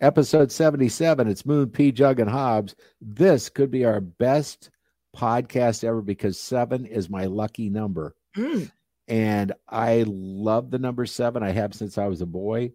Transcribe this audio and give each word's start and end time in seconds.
episode 0.00 0.52
77. 0.52 1.28
It's 1.28 1.46
Moon, 1.46 1.70
P, 1.70 1.92
Jug, 1.92 2.20
and 2.20 2.30
Hobbs. 2.30 2.74
This 3.00 3.48
could 3.48 3.70
be 3.70 3.84
our 3.84 4.00
best 4.00 4.70
podcast 5.16 5.84
ever 5.84 6.02
because 6.02 6.38
seven 6.38 6.84
is 6.84 7.08
my 7.08 7.24
lucky 7.24 7.70
number. 7.70 8.14
Mm. 8.36 8.70
And 9.08 9.52
I 9.68 10.04
love 10.06 10.70
the 10.70 10.78
number 10.78 11.06
seven. 11.06 11.42
I 11.42 11.50
have 11.50 11.74
since 11.74 11.96
I 11.96 12.06
was 12.06 12.20
a 12.20 12.26
boy. 12.26 12.72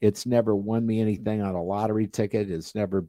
It's 0.00 0.26
never 0.26 0.54
won 0.54 0.86
me 0.86 1.00
anything 1.00 1.42
on 1.42 1.54
a 1.54 1.62
lottery 1.62 2.06
ticket. 2.06 2.50
It's 2.50 2.74
never, 2.74 3.06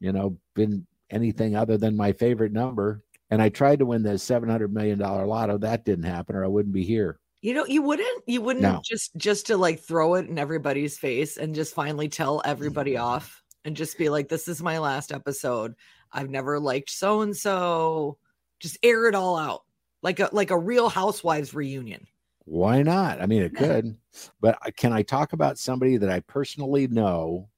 you 0.00 0.12
know, 0.12 0.38
been 0.54 0.86
anything 1.10 1.56
other 1.56 1.78
than 1.78 1.96
my 1.96 2.12
favorite 2.12 2.52
number. 2.52 3.02
And 3.30 3.42
I 3.42 3.50
tried 3.50 3.80
to 3.80 3.86
win 3.86 4.02
the 4.02 4.10
$700 4.10 4.70
million 4.70 4.98
lotto. 4.98 5.58
That 5.58 5.84
didn't 5.84 6.04
happen, 6.04 6.34
or 6.34 6.44
I 6.44 6.48
wouldn't 6.48 6.74
be 6.74 6.84
here. 6.84 7.20
You 7.40 7.54
know, 7.54 7.66
you 7.66 7.82
wouldn't, 7.82 8.24
you 8.26 8.40
wouldn't 8.40 8.62
no. 8.62 8.80
just 8.84 9.16
just 9.16 9.46
to 9.46 9.56
like 9.56 9.80
throw 9.80 10.14
it 10.14 10.28
in 10.28 10.38
everybody's 10.38 10.98
face 10.98 11.36
and 11.36 11.54
just 11.54 11.74
finally 11.74 12.08
tell 12.08 12.42
everybody 12.44 12.94
mm-hmm. 12.94 13.04
off 13.04 13.42
and 13.64 13.76
just 13.76 13.96
be 13.96 14.08
like, 14.08 14.28
"This 14.28 14.48
is 14.48 14.62
my 14.62 14.78
last 14.78 15.12
episode. 15.12 15.74
I've 16.12 16.30
never 16.30 16.58
liked 16.58 16.90
so 16.90 17.20
and 17.20 17.36
so." 17.36 18.18
Just 18.60 18.78
air 18.82 19.06
it 19.06 19.14
all 19.14 19.36
out 19.36 19.62
like 20.02 20.20
a 20.20 20.28
like 20.32 20.50
a 20.50 20.58
Real 20.58 20.88
Housewives 20.88 21.54
reunion. 21.54 22.06
Why 22.44 22.82
not? 22.82 23.20
I 23.20 23.26
mean, 23.26 23.42
it 23.42 23.54
could, 23.54 23.96
but 24.40 24.58
can 24.76 24.92
I 24.92 25.02
talk 25.02 25.32
about 25.32 25.58
somebody 25.58 25.96
that 25.98 26.08
I 26.08 26.20
personally 26.20 26.86
know 26.86 27.48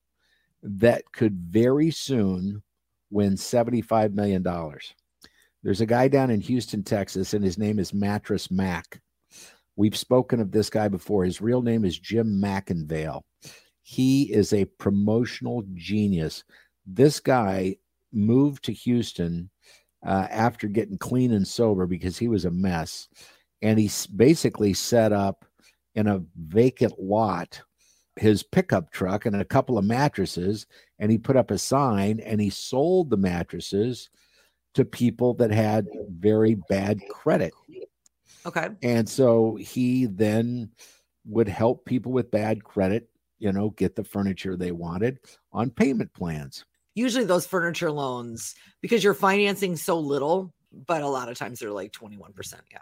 that 0.63 1.11
could 1.13 1.37
very 1.37 1.91
soon 1.91 2.63
win 3.11 3.37
seventy-five 3.37 4.15
million 4.15 4.43
dollars? 4.43 4.95
There's 5.63 5.81
a 5.81 5.87
guy 5.87 6.09
down 6.09 6.31
in 6.31 6.41
Houston, 6.41 6.83
Texas, 6.83 7.35
and 7.35 7.45
his 7.45 7.59
name 7.59 7.79
is 7.79 7.95
Mattress 7.95 8.51
Mac. 8.51 9.01
We've 9.81 9.97
spoken 9.97 10.41
of 10.41 10.53
this 10.53 10.69
guy 10.69 10.89
before. 10.89 11.25
His 11.25 11.41
real 11.41 11.63
name 11.63 11.87
is 11.87 11.99
Jim 11.99 12.39
McIngvale. 12.39 13.23
He 13.81 14.25
is 14.25 14.53
a 14.53 14.67
promotional 14.67 15.65
genius. 15.73 16.45
This 16.85 17.19
guy 17.19 17.77
moved 18.13 18.65
to 18.65 18.75
Houston 18.75 19.49
uh, 20.07 20.27
after 20.29 20.67
getting 20.67 20.99
clean 20.99 21.33
and 21.33 21.49
sober 21.49 21.87
because 21.87 22.19
he 22.19 22.29
was 22.29 22.45
a 22.45 22.51
mess. 22.51 23.09
And 23.63 23.79
he 23.79 23.91
basically 24.15 24.75
set 24.75 25.15
up 25.15 25.47
in 25.95 26.09
a 26.09 26.21
vacant 26.37 27.01
lot 27.01 27.63
his 28.17 28.43
pickup 28.43 28.91
truck 28.91 29.25
and 29.25 29.35
a 29.35 29.47
couple 29.47 29.79
of 29.79 29.87
mattresses. 29.87 30.67
And 30.99 31.11
he 31.11 31.17
put 31.17 31.39
up 31.39 31.51
a 31.51 31.57
sign 31.57 32.21
and 32.21 32.39
he 32.39 32.51
sold 32.51 33.09
the 33.09 33.17
mattresses 33.17 34.11
to 34.75 34.85
people 34.85 35.33
that 35.37 35.51
had 35.51 35.87
very 36.11 36.57
bad 36.69 37.01
credit. 37.09 37.55
Okay. 38.47 38.69
And 38.83 39.09
so 39.09 39.57
he 39.57 40.07
then 40.07 40.71
would 41.27 41.49
help 41.49 41.85
people 41.85 42.13
with 42.13 42.31
bad 42.31 42.65
credit, 42.65 43.09
you 43.39 43.53
know, 43.53 43.71
get 43.71 43.97
the 43.97 44.05
furniture 44.05 44.57
they 44.57 44.73
wanted 44.73 45.19
on 45.53 45.71
payment 45.71 46.13
plans. 46.15 46.65
Usually 46.95 47.25
those 47.25 47.47
furniture 47.47 47.91
loans, 47.91 48.55
because 48.81 49.05
you're 49.05 49.15
financing 49.15 49.77
so 49.77 49.99
little, 49.99 50.53
but 50.87 51.03
a 51.03 51.09
lot 51.09 51.29
of 51.29 51.39
times 51.39 51.61
they're 51.61 51.71
like 51.71 51.93
21%. 51.93 52.55
Yeah. 52.73 52.79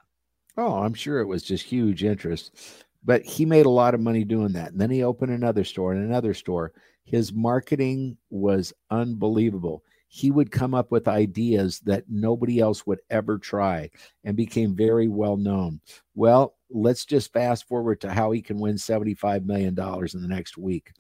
Oh, 0.57 0.79
I'm 0.79 0.95
sure 0.95 1.21
it 1.21 1.27
was 1.27 1.43
just 1.43 1.65
huge 1.65 2.05
interest. 2.05 2.57
But 3.05 3.25
he 3.25 3.45
made 3.45 3.67
a 3.67 3.71
lot 3.71 3.95
of 3.95 4.01
money 4.01 4.25
doing 4.25 4.53
that. 4.53 4.73
And 4.73 4.81
then 4.81 4.91
he 4.91 5.05
opened 5.05 5.33
another 5.33 5.63
store 5.65 5.93
and 5.93 6.05
another 6.05 6.35
store. 6.35 6.73
His 7.05 7.33
marketing 7.33 8.17
was 8.31 8.73
unbelievable 8.91 9.85
he 10.09 10.31
would 10.31 10.51
come 10.51 10.75
up 10.75 10.91
with 10.91 11.07
ideas 11.07 11.81
that 11.81 12.05
nobody 12.09 12.59
else 12.59 12.87
would 12.87 13.01
ever 13.11 13.39
try 13.39 13.91
and 14.25 14.37
became 14.37 14.75
very 14.75 15.07
well 15.07 15.37
known. 15.37 15.81
Well, 16.15 16.57
let's 16.71 17.05
just 17.05 17.33
fast 17.33 17.69
forward 17.69 18.01
to 18.01 18.11
how 18.11 18.31
he 18.31 18.41
can 18.41 18.59
win 18.59 18.77
$75 18.77 19.45
million 19.45 19.69
in 19.69 20.23
the 20.23 20.29
next 20.29 20.57
week. 20.57 20.93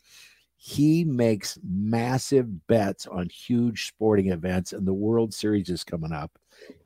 He 0.56 1.04
makes 1.04 1.58
massive 1.62 2.66
bets 2.66 3.06
on 3.06 3.28
huge 3.28 3.86
sporting 3.86 4.28
events, 4.30 4.72
and 4.72 4.86
the 4.86 4.92
World 4.92 5.32
Series 5.32 5.70
is 5.70 5.84
coming 5.84 6.12
up. 6.12 6.38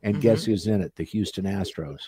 And 0.02 0.14
mm-hmm. 0.14 0.22
guess 0.22 0.44
who's 0.44 0.66
in 0.66 0.80
it? 0.80 0.94
The 0.94 1.04
Houston 1.04 1.44
Astros. 1.44 2.02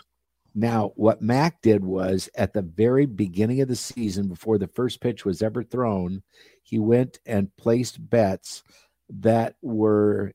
Now, 0.55 0.93
what 0.95 1.23
Mac 1.23 1.61
did 1.63 1.83
was 1.83 2.29
at 2.37 2.53
the 2.53 2.63
very 2.63 3.07
beginning 3.07 3.61
of 3.61 3.69
the 3.69 3.75
season, 3.75 4.29
before 4.29 4.59
the 4.59 4.69
first 4.69 5.01
pitch 5.01 5.25
was 5.25 5.43
ever 5.43 5.65
thrown, 5.65 6.23
he 6.63 6.79
went 6.79 7.19
and 7.27 7.55
placed 7.57 8.09
bets 8.09 8.63
that 9.11 9.57
were 9.63 10.33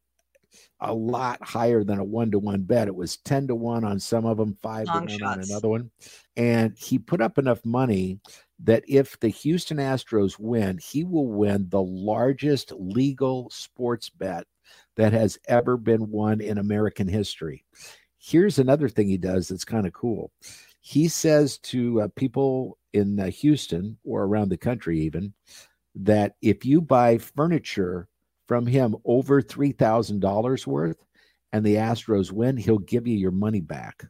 a 0.79 0.93
lot 0.93 1.39
higher 1.41 1.83
than 1.83 1.99
a 1.99 2.03
one 2.03 2.31
to 2.31 2.39
one 2.39 2.61
bet. 2.61 2.87
It 2.87 2.95
was 2.95 3.17
10 3.17 3.47
to 3.47 3.55
1 3.55 3.83
on 3.83 3.99
some 3.99 4.25
of 4.25 4.37
them, 4.37 4.57
5 4.61 4.87
Long 4.87 5.07
to 5.07 5.17
1 5.23 5.23
on 5.23 5.43
another 5.43 5.67
one. 5.69 5.91
And 6.37 6.75
he 6.77 6.97
put 6.97 7.21
up 7.21 7.37
enough 7.37 7.63
money 7.65 8.19
that 8.63 8.83
if 8.87 9.19
the 9.19 9.29
Houston 9.29 9.77
Astros 9.77 10.39
win, 10.39 10.77
he 10.77 11.03
will 11.03 11.27
win 11.27 11.67
the 11.69 11.81
largest 11.81 12.71
legal 12.77 13.49
sports 13.49 14.09
bet 14.09 14.45
that 14.95 15.13
has 15.13 15.37
ever 15.47 15.77
been 15.77 16.09
won 16.09 16.41
in 16.41 16.57
American 16.57 17.07
history. 17.07 17.65
Here's 18.17 18.59
another 18.59 18.89
thing 18.89 19.07
he 19.07 19.17
does 19.17 19.47
that's 19.47 19.65
kind 19.65 19.87
of 19.87 19.93
cool. 19.93 20.31
He 20.81 21.07
says 21.07 21.57
to 21.59 22.01
uh, 22.01 22.07
people 22.15 22.77
in 22.93 23.19
uh, 23.19 23.27
Houston 23.27 23.97
or 24.03 24.23
around 24.23 24.49
the 24.49 24.57
country, 24.57 24.99
even, 25.01 25.33
that 25.95 26.35
if 26.41 26.65
you 26.65 26.81
buy 26.81 27.17
furniture 27.17 28.07
from 28.49 28.65
him 28.65 28.95
over 29.05 29.43
$3,000 29.43 30.65
worth 30.65 31.05
and 31.53 31.63
the 31.63 31.75
Astros 31.75 32.31
win, 32.31 32.57
he'll 32.57 32.79
give 32.79 33.05
you 33.05 33.15
your 33.15 33.29
money 33.29 33.61
back. 33.61 34.07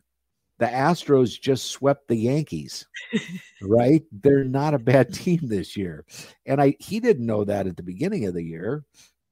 The 0.60 0.66
Astros 0.66 1.40
just 1.40 1.66
swept 1.66 2.08
the 2.08 2.16
Yankees, 2.16 2.88
right? 3.62 4.02
They're 4.14 4.46
not 4.46 4.74
a 4.74 4.80
bad 4.80 5.14
team 5.14 5.42
this 5.44 5.76
year. 5.76 6.06
And 6.46 6.62
I 6.62 6.76
he 6.80 7.02
didn't 7.02 7.26
know 7.26 7.44
that 7.44 7.68
at 7.68 7.76
the 7.76 7.84
beginning 7.84 8.28
of 8.28 8.34
the 8.34 8.44
year. 8.44 8.86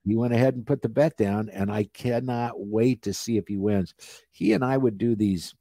He 0.04 0.16
went 0.16 0.34
ahead 0.34 0.56
and 0.56 0.68
put 0.68 0.82
the 0.82 0.90
bet 0.90 1.16
down, 1.16 1.50
and 1.50 1.72
I 1.72 1.86
cannot 1.94 2.54
wait 2.58 3.02
to 3.04 3.14
see 3.14 3.38
if 3.38 3.48
he 3.48 3.58
wins. 3.58 3.94
He 4.32 4.54
and 4.54 4.64
I 4.64 4.78
would 4.78 4.98
do 4.98 5.16
these, 5.16 5.54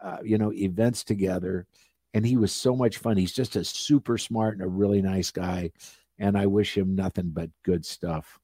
uh, 0.00 0.18
you 0.24 0.38
know, 0.38 0.52
events 0.52 1.04
together, 1.04 1.66
and 2.14 2.26
he 2.26 2.36
was 2.36 2.52
so 2.52 2.74
much 2.74 2.98
fun. 2.98 3.16
He's 3.16 3.32
just 3.32 3.54
a 3.54 3.64
super 3.64 4.18
smart 4.18 4.54
and 4.54 4.62
a 4.62 4.68
really 4.68 5.02
nice 5.02 5.30
guy, 5.32 5.70
and 6.18 6.36
I 6.36 6.46
wish 6.46 6.76
him 6.76 6.96
nothing 6.96 7.30
but 7.30 7.50
good 7.64 7.84
stuff 7.84 8.40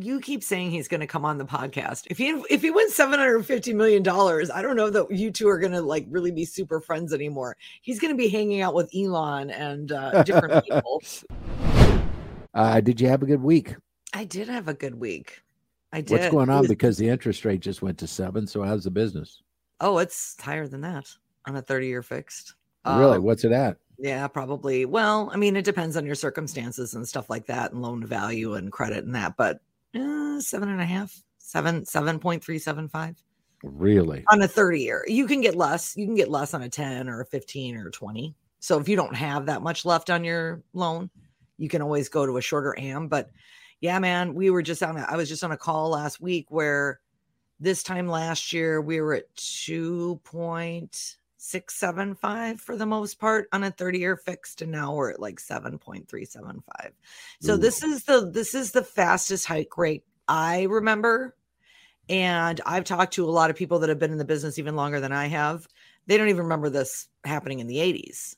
you 0.00 0.20
keep 0.20 0.42
saying 0.42 0.70
he's 0.70 0.88
going 0.88 1.00
to 1.00 1.06
come 1.06 1.24
on 1.24 1.38
the 1.38 1.44
podcast. 1.44 2.06
If 2.10 2.18
he 2.18 2.30
if 2.50 2.62
he 2.62 2.70
wins 2.70 2.94
seven 2.94 3.18
hundred 3.18 3.44
fifty 3.44 3.72
million 3.72 4.02
dollars, 4.02 4.50
I 4.50 4.62
don't 4.62 4.76
know 4.76 4.90
that 4.90 5.10
you 5.10 5.30
two 5.30 5.48
are 5.48 5.58
going 5.58 5.72
to 5.72 5.82
like 5.82 6.06
really 6.08 6.30
be 6.30 6.44
super 6.44 6.80
friends 6.80 7.12
anymore. 7.12 7.56
He's 7.82 8.00
going 8.00 8.12
to 8.12 8.16
be 8.16 8.28
hanging 8.28 8.60
out 8.60 8.74
with 8.74 8.90
Elon 8.94 9.50
and 9.50 9.92
uh, 9.92 10.22
different 10.22 10.64
people. 10.68 11.02
Uh, 12.54 12.80
did 12.80 13.00
you 13.00 13.08
have 13.08 13.22
a 13.22 13.26
good 13.26 13.42
week? 13.42 13.74
I 14.12 14.24
did 14.24 14.48
have 14.48 14.68
a 14.68 14.74
good 14.74 14.94
week. 14.94 15.42
I 15.92 16.00
did. 16.00 16.10
What's 16.10 16.30
going 16.30 16.50
on? 16.50 16.60
Was... 16.60 16.68
Because 16.68 16.96
the 16.96 17.08
interest 17.08 17.44
rate 17.44 17.60
just 17.60 17.82
went 17.82 17.98
to 17.98 18.06
seven. 18.06 18.46
So 18.46 18.62
how's 18.62 18.84
the 18.84 18.90
business? 18.90 19.42
Oh, 19.80 19.98
it's 19.98 20.40
higher 20.40 20.66
than 20.66 20.80
that 20.82 21.10
on 21.46 21.56
a 21.56 21.62
thirty-year 21.62 22.02
fixed. 22.02 22.54
Really? 22.86 23.16
Um, 23.16 23.22
What's 23.22 23.44
it 23.44 23.52
at? 23.52 23.78
Yeah, 23.98 24.26
probably. 24.26 24.84
Well, 24.84 25.30
I 25.32 25.36
mean, 25.36 25.56
it 25.56 25.64
depends 25.64 25.96
on 25.96 26.04
your 26.04 26.16
circumstances 26.16 26.94
and 26.94 27.06
stuff 27.06 27.30
like 27.30 27.46
that, 27.46 27.72
and 27.72 27.80
loan 27.80 28.04
value 28.04 28.54
and 28.54 28.72
credit 28.72 29.04
and 29.04 29.14
that. 29.14 29.36
But 29.36 29.60
uh, 29.94 30.40
seven 30.40 30.68
and 30.68 30.80
a 30.80 30.84
half, 30.84 31.14
seven, 31.38 31.84
seven 31.86 32.18
point 32.18 32.44
three 32.44 32.58
seven 32.58 32.88
five. 32.88 33.16
Really? 33.62 34.24
On 34.30 34.42
a 34.42 34.48
30 34.48 34.80
year. 34.80 35.04
You 35.08 35.26
can 35.26 35.40
get 35.40 35.56
less. 35.56 35.96
You 35.96 36.04
can 36.04 36.14
get 36.14 36.30
less 36.30 36.52
on 36.52 36.62
a 36.62 36.68
10 36.68 37.08
or 37.08 37.22
a 37.22 37.26
15 37.26 37.76
or 37.76 37.88
a 37.88 37.90
20. 37.90 38.34
So 38.60 38.78
if 38.78 38.88
you 38.88 38.96
don't 38.96 39.16
have 39.16 39.46
that 39.46 39.62
much 39.62 39.86
left 39.86 40.10
on 40.10 40.22
your 40.22 40.62
loan, 40.74 41.10
you 41.56 41.68
can 41.68 41.80
always 41.80 42.08
go 42.08 42.26
to 42.26 42.36
a 42.36 42.42
shorter 42.42 42.74
am. 42.78 43.08
But 43.08 43.30
yeah, 43.80 43.98
man, 43.98 44.34
we 44.34 44.50
were 44.50 44.62
just 44.62 44.82
on. 44.82 44.96
A, 44.96 45.06
I 45.08 45.16
was 45.16 45.28
just 45.28 45.44
on 45.44 45.52
a 45.52 45.56
call 45.56 45.90
last 45.90 46.20
week 46.20 46.46
where 46.50 47.00
this 47.60 47.82
time 47.82 48.08
last 48.08 48.52
year 48.52 48.80
we 48.80 49.00
were 49.00 49.14
at 49.14 49.34
two 49.36 50.20
point 50.24 51.16
six 51.44 51.78
seven 51.78 52.14
five 52.14 52.58
for 52.58 52.74
the 52.74 52.86
most 52.86 53.20
part 53.20 53.48
on 53.52 53.62
a 53.64 53.70
30 53.70 53.98
year 53.98 54.16
fixed 54.16 54.62
and 54.62 54.72
now 54.72 54.94
we're 54.94 55.10
at 55.10 55.20
like 55.20 55.36
7.375 55.36 56.62
so 57.42 57.52
Ooh. 57.52 57.56
this 57.58 57.82
is 57.82 58.04
the 58.04 58.30
this 58.30 58.54
is 58.54 58.72
the 58.72 58.82
fastest 58.82 59.44
hike 59.44 59.76
rate 59.76 60.04
i 60.26 60.62
remember 60.62 61.36
and 62.08 62.62
i've 62.64 62.84
talked 62.84 63.12
to 63.14 63.26
a 63.26 63.30
lot 63.30 63.50
of 63.50 63.56
people 63.56 63.78
that 63.80 63.90
have 63.90 63.98
been 63.98 64.10
in 64.10 64.16
the 64.16 64.24
business 64.24 64.58
even 64.58 64.74
longer 64.74 65.00
than 65.00 65.12
i 65.12 65.26
have 65.26 65.68
they 66.06 66.16
don't 66.16 66.30
even 66.30 66.44
remember 66.44 66.70
this 66.70 67.08
happening 67.24 67.60
in 67.60 67.66
the 67.66 67.76
80s 67.76 68.36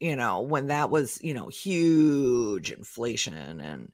you 0.00 0.16
know 0.16 0.40
when 0.40 0.66
that 0.66 0.90
was 0.90 1.22
you 1.22 1.34
know 1.34 1.46
huge 1.46 2.72
inflation 2.72 3.60
and 3.60 3.92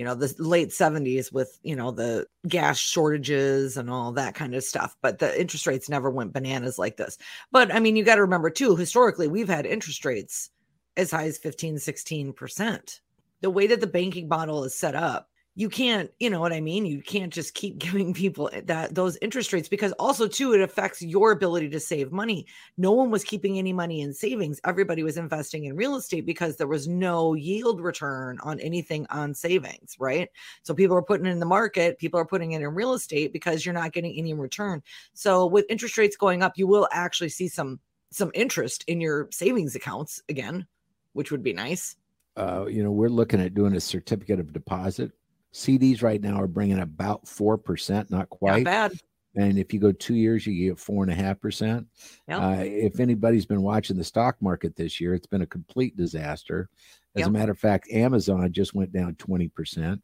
you 0.00 0.06
know 0.06 0.14
the 0.14 0.34
late 0.38 0.70
70s 0.70 1.30
with 1.30 1.58
you 1.62 1.76
know 1.76 1.90
the 1.90 2.26
gas 2.48 2.78
shortages 2.78 3.76
and 3.76 3.90
all 3.90 4.12
that 4.12 4.34
kind 4.34 4.54
of 4.54 4.64
stuff 4.64 4.96
but 5.02 5.18
the 5.18 5.38
interest 5.38 5.66
rates 5.66 5.90
never 5.90 6.08
went 6.08 6.32
bananas 6.32 6.78
like 6.78 6.96
this. 6.96 7.18
But 7.52 7.72
i 7.74 7.80
mean 7.80 7.96
you 7.96 8.02
got 8.02 8.14
to 8.14 8.22
remember 8.22 8.48
too 8.48 8.76
historically 8.76 9.28
we've 9.28 9.46
had 9.46 9.66
interest 9.66 10.06
rates 10.06 10.48
as 10.96 11.10
high 11.10 11.26
as 11.26 11.36
15 11.36 11.76
16% 11.76 13.00
the 13.42 13.50
way 13.50 13.66
that 13.66 13.82
the 13.82 13.86
banking 13.86 14.26
model 14.26 14.64
is 14.64 14.74
set 14.74 14.94
up 14.94 15.28
you 15.56 15.68
can't 15.68 16.10
you 16.20 16.30
know 16.30 16.40
what 16.40 16.52
i 16.52 16.60
mean? 16.60 16.86
You 16.86 17.02
can't 17.02 17.32
just 17.32 17.54
keep 17.54 17.78
giving 17.86 18.14
people 18.14 18.50
that 18.64 18.94
those 18.94 19.18
interest 19.20 19.52
rates 19.52 19.68
because 19.68 19.92
also 19.92 20.28
too 20.28 20.54
it 20.54 20.60
affects 20.60 21.02
your 21.02 21.32
ability 21.32 21.68
to 21.70 21.80
save 21.80 22.12
money. 22.12 22.46
No 22.76 22.92
one 22.92 23.10
was 23.10 23.24
keeping 23.24 23.58
any 23.58 23.72
money 23.72 24.00
in 24.00 24.12
savings. 24.12 24.60
Everybody 24.64 25.02
was 25.02 25.16
investing 25.16 25.64
in 25.64 25.76
real 25.76 25.96
estate 25.96 26.24
because 26.24 26.56
there 26.56 26.66
was 26.66 26.86
no 26.86 27.34
yield 27.34 27.80
return 27.80 28.38
on 28.42 28.60
anything 28.60 29.06
on 29.10 29.34
savings 29.34 29.96
right? 29.98 30.28
So 30.62 30.74
people 30.74 30.96
are 30.96 31.02
putting 31.02 31.26
in 31.26 31.40
the 31.40 31.46
market 31.46 31.98
people 31.98 32.20
are 32.20 32.24
putting 32.24 32.52
it 32.52 32.62
in 32.62 32.68
real 32.68 32.94
estate 32.94 33.32
because 33.32 33.64
you're 33.64 33.74
not 33.74 33.92
getting 33.92 34.16
any 34.16 34.34
return. 34.34 34.82
So 35.14 35.46
with 35.46 35.66
interest 35.68 35.98
rates 35.98 36.16
going 36.16 36.42
up 36.42 36.56
you 36.56 36.66
will 36.66 36.88
actually 36.92 37.30
see 37.30 37.48
some 37.48 37.80
some 38.12 38.30
interest 38.34 38.84
in 38.86 39.00
your 39.00 39.28
savings 39.30 39.74
accounts 39.74 40.22
again 40.28 40.66
which 41.12 41.32
would 41.32 41.42
be 41.42 41.52
nice. 41.52 41.96
Uh, 42.36 42.66
you 42.66 42.82
know 42.84 42.92
we're 42.92 43.08
looking 43.08 43.40
at 43.40 43.54
doing 43.54 43.74
a 43.74 43.80
certificate 43.80 44.38
of 44.38 44.52
deposit 44.52 45.10
CDs 45.52 46.02
right 46.02 46.20
now 46.20 46.40
are 46.40 46.46
bringing 46.46 46.78
about 46.78 47.24
4%, 47.24 48.10
not 48.10 48.30
quite. 48.30 48.64
Not 48.64 48.90
bad. 48.90 48.92
And 49.36 49.58
if 49.58 49.72
you 49.72 49.78
go 49.78 49.92
two 49.92 50.14
years, 50.14 50.46
you 50.46 50.70
get 50.70 50.78
four 50.78 51.04
and 51.04 51.12
a 51.12 51.14
half 51.14 51.40
percent. 51.40 51.86
Uh, 52.28 52.56
if 52.58 52.98
anybody's 52.98 53.46
been 53.46 53.62
watching 53.62 53.96
the 53.96 54.04
stock 54.04 54.36
market 54.40 54.74
this 54.74 55.00
year, 55.00 55.14
it's 55.14 55.26
been 55.26 55.42
a 55.42 55.46
complete 55.46 55.96
disaster. 55.96 56.68
As 57.14 57.20
yep. 57.20 57.28
a 57.28 57.30
matter 57.30 57.52
of 57.52 57.58
fact, 57.58 57.90
Amazon 57.90 58.52
just 58.52 58.74
went 58.74 58.92
down 58.92 59.14
20%. 59.14 60.00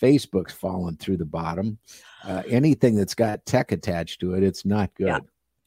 Facebook's 0.00 0.52
fallen 0.52 0.96
through 0.96 1.16
the 1.16 1.24
bottom. 1.24 1.78
Uh, 2.24 2.42
anything 2.48 2.94
that's 2.94 3.14
got 3.14 3.44
tech 3.46 3.72
attached 3.72 4.20
to 4.20 4.34
it, 4.34 4.42
it's 4.42 4.64
not 4.64 4.94
good. 4.94 5.08
Yeah. 5.08 5.18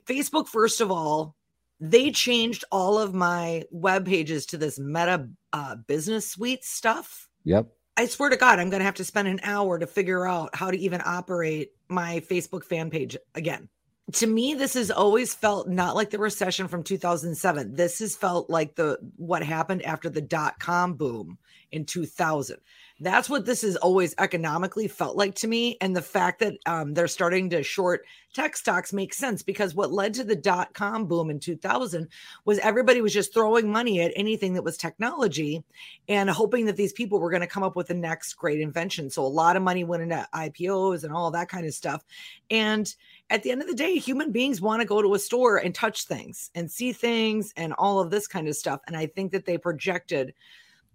Facebook, 0.08 0.48
first 0.48 0.80
of 0.80 0.90
all, 0.90 1.36
they 1.80 2.12
changed 2.12 2.64
all 2.72 2.98
of 3.00 3.14
my 3.14 3.64
web 3.72 4.06
pages 4.06 4.46
to 4.48 4.58
this 4.58 4.80
meta 4.80 5.28
uh, 5.52 5.76
business 5.76 6.30
suite 6.30 6.64
stuff. 6.64 7.28
Yep. 7.44 7.68
I 8.02 8.08
swear 8.08 8.32
to 8.32 8.36
God, 8.36 8.58
I'm 8.58 8.72
going 8.72 8.80
to 8.80 8.86
have 8.86 8.96
to 8.96 9.06
spend 9.06 9.28
an 9.28 9.40
hour 9.44 9.78
to 9.78 9.86
figure 9.86 10.26
out 10.26 10.56
how 10.56 10.72
to 10.72 10.78
even 10.78 11.04
operate 11.06 11.74
my 11.88 12.20
Facebook 12.22 12.64
fan 12.64 12.90
page 12.90 13.16
again. 13.36 13.70
To 14.14 14.28
me, 14.28 14.56
this 14.56 14.74
has 14.74 14.92
always 14.92 15.34
felt 15.34 15.70
not 15.70 15.96
like 15.96 16.10
the 16.10 16.20
recession 16.20 16.68
from 16.68 16.84
2007. 16.84 17.76
This 17.76 18.00
has 18.00 18.16
felt 18.16 18.50
like 18.50 18.76
the 18.76 18.98
what 19.16 19.44
happened 19.44 19.84
after 19.84 20.10
the 20.10 20.22
dot 20.22 20.60
com 20.60 20.96
boom 20.96 21.38
in 21.72 21.86
2000. 21.86 22.58
That's 23.00 23.30
what 23.30 23.46
this 23.46 23.64
has 23.64 23.78
always 23.78 24.14
economically 24.20 24.88
felt 24.88 25.16
like 25.18 25.34
to 25.36 25.48
me. 25.48 25.78
And 25.82 25.96
the 25.96 26.04
fact 26.04 26.40
that 26.40 26.54
um, 26.68 26.94
they're 26.94 27.08
starting 27.08 27.50
to 27.50 27.64
short 27.64 28.06
tech 28.34 28.56
stocks 28.56 28.94
makes 28.94 29.18
sense 29.18 29.42
because 29.42 29.74
what 29.74 29.92
led 29.92 30.14
to 30.16 30.24
the 30.24 30.36
dot 30.36 30.74
com 30.74 31.08
boom 31.08 31.30
in 31.30 31.40
2000 31.40 32.08
was 32.46 32.60
everybody 32.60 33.02
was 33.02 33.14
just 33.14 33.34
throwing 33.34 33.72
money 33.72 34.02
at 34.02 34.14
anything 34.16 34.54
that 34.54 34.64
was 34.64 34.78
technology 34.78 35.64
and 36.08 36.30
hoping 36.30 36.66
that 36.66 36.76
these 36.76 36.94
people 36.94 37.20
were 37.20 37.32
going 37.32 37.42
to 37.42 37.48
come 37.48 37.64
up 37.64 37.76
with 37.76 37.88
the 37.88 37.94
next 37.94 38.34
great 38.36 38.60
invention. 38.60 39.10
So 39.10 39.24
a 39.24 39.28
lot 39.28 39.56
of 39.56 39.64
money 39.64 39.84
went 39.84 40.04
into 40.04 40.28
IPOs 40.34 41.04
and 41.04 41.12
all 41.12 41.32
that 41.32 41.50
kind 41.50 41.66
of 41.66 41.74
stuff. 41.74 42.04
And 42.52 42.94
at 43.32 43.44
the 43.44 43.52
end 43.52 43.62
of 43.62 43.68
the 43.68 43.74
day, 43.74 43.96
human 43.96 44.32
beings 44.32 44.60
want 44.60 44.82
to 44.82 44.88
go 44.88 45.02
to 45.02 45.14
a 45.14 45.20
store 45.20 45.58
and 45.58 45.74
touch 45.74 46.06
things 46.06 46.52
and 46.54 46.70
see 46.70 46.92
things 46.92 47.54
and 47.56 47.74
all 47.74 48.00
of 48.00 48.12
this 48.12 48.28
kind 48.28 48.48
of 48.48 48.56
stuff. 48.56 48.82
And 48.86 48.96
I 48.96 49.08
think 49.08 49.32
that 49.32 49.46
they 49.46 49.58
projected 49.58 50.34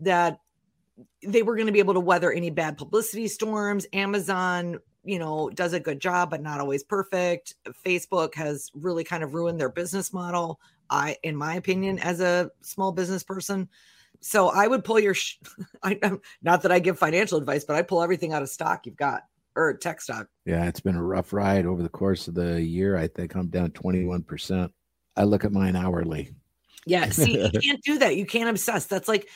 that 0.00 0.38
they 1.26 1.42
were 1.42 1.56
going 1.56 1.66
to 1.66 1.72
be 1.72 1.78
able 1.78 1.94
to 1.94 2.00
weather 2.00 2.30
any 2.30 2.50
bad 2.50 2.76
publicity 2.76 3.26
storms. 3.26 3.86
Amazon, 3.94 4.78
you 5.02 5.18
know, 5.18 5.48
does 5.48 5.72
a 5.72 5.80
good 5.80 5.98
job, 5.98 6.28
but 6.30 6.42
not 6.42 6.60
always 6.60 6.84
perfect. 6.84 7.54
Facebook 7.84 8.34
has 8.34 8.70
really 8.74 9.02
kind 9.02 9.24
of 9.24 9.32
ruined 9.32 9.58
their 9.58 9.70
business 9.70 10.12
model. 10.12 10.60
I, 10.90 11.16
in 11.22 11.36
my 11.36 11.54
opinion, 11.54 11.98
as 11.98 12.20
a 12.20 12.50
small 12.60 12.92
business 12.92 13.22
person. 13.22 13.68
So 14.20 14.50
I 14.50 14.66
would 14.66 14.84
pull 14.84 15.00
your, 15.00 15.14
sh- 15.14 15.38
I, 15.82 15.98
not 16.42 16.62
that 16.62 16.72
I 16.72 16.80
give 16.80 16.98
financial 16.98 17.38
advice, 17.38 17.64
but 17.64 17.76
I 17.76 17.82
pull 17.82 18.02
everything 18.02 18.34
out 18.34 18.42
of 18.42 18.50
stock 18.50 18.84
you've 18.84 18.96
got 18.96 19.22
or 19.56 19.74
tech 19.74 20.00
stock. 20.00 20.28
Yeah, 20.44 20.66
it's 20.66 20.80
been 20.80 20.96
a 20.96 21.02
rough 21.02 21.32
ride 21.32 21.66
over 21.66 21.82
the 21.82 21.88
course 21.88 22.28
of 22.28 22.34
the 22.34 22.62
year. 22.62 22.96
I 22.96 23.08
think 23.08 23.34
I'm 23.34 23.48
down 23.48 23.70
21%. 23.70 24.70
I 25.16 25.24
look 25.24 25.44
at 25.44 25.52
mine 25.52 25.76
hourly. 25.76 26.34
Yeah, 26.84 27.08
see, 27.10 27.42
you 27.42 27.50
can't 27.60 27.82
do 27.82 27.98
that. 27.98 28.16
You 28.16 28.26
can't 28.26 28.50
obsess. 28.50 28.86
That's 28.86 29.08
like 29.08 29.28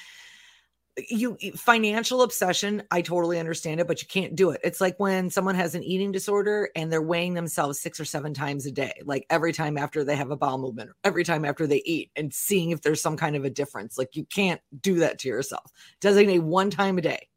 you 1.09 1.37
financial 1.57 2.23
obsession 2.23 2.83
i 2.91 3.01
totally 3.01 3.39
understand 3.39 3.81
it 3.81 3.87
but 3.87 4.03
you 4.03 4.09
can't 4.09 4.35
do 4.35 4.51
it 4.51 4.61
it's 4.65 4.81
like 4.81 4.99
when 4.99 5.31
someone 5.31 5.55
has 5.55 5.75
an 5.75 5.85
eating 5.85 6.11
disorder 6.11 6.69
and 6.75 6.91
they're 6.91 7.01
weighing 7.01 7.35
themselves 7.35 7.81
six 7.81 8.01
or 8.01 8.05
seven 8.05 8.35
times 8.35 8.67
a 8.67 8.73
day 8.73 8.93
like 9.05 9.25
every 9.31 9.53
time 9.53 9.79
after 9.79 10.05
they 10.05 10.17
have 10.17 10.31
a 10.31 10.37
bowel 10.37 10.59
movement 10.59 10.91
every 11.05 11.25
time 11.25 11.45
after 11.45 11.67
they 11.67 11.81
eat 11.85 12.11
and 12.17 12.35
seeing 12.35 12.71
if 12.71 12.83
there's 12.83 13.01
some 13.01 13.17
kind 13.17 13.37
of 13.37 13.45
a 13.45 13.51
difference 13.51 13.97
like 13.97 14.17
you 14.17 14.25
can't 14.25 14.61
do 14.81 14.97
that 14.97 15.19
to 15.19 15.29
yourself 15.29 15.71
designate 16.01 16.43
one 16.43 16.71
time 16.71 16.99
a 16.99 17.03
day 17.03 17.29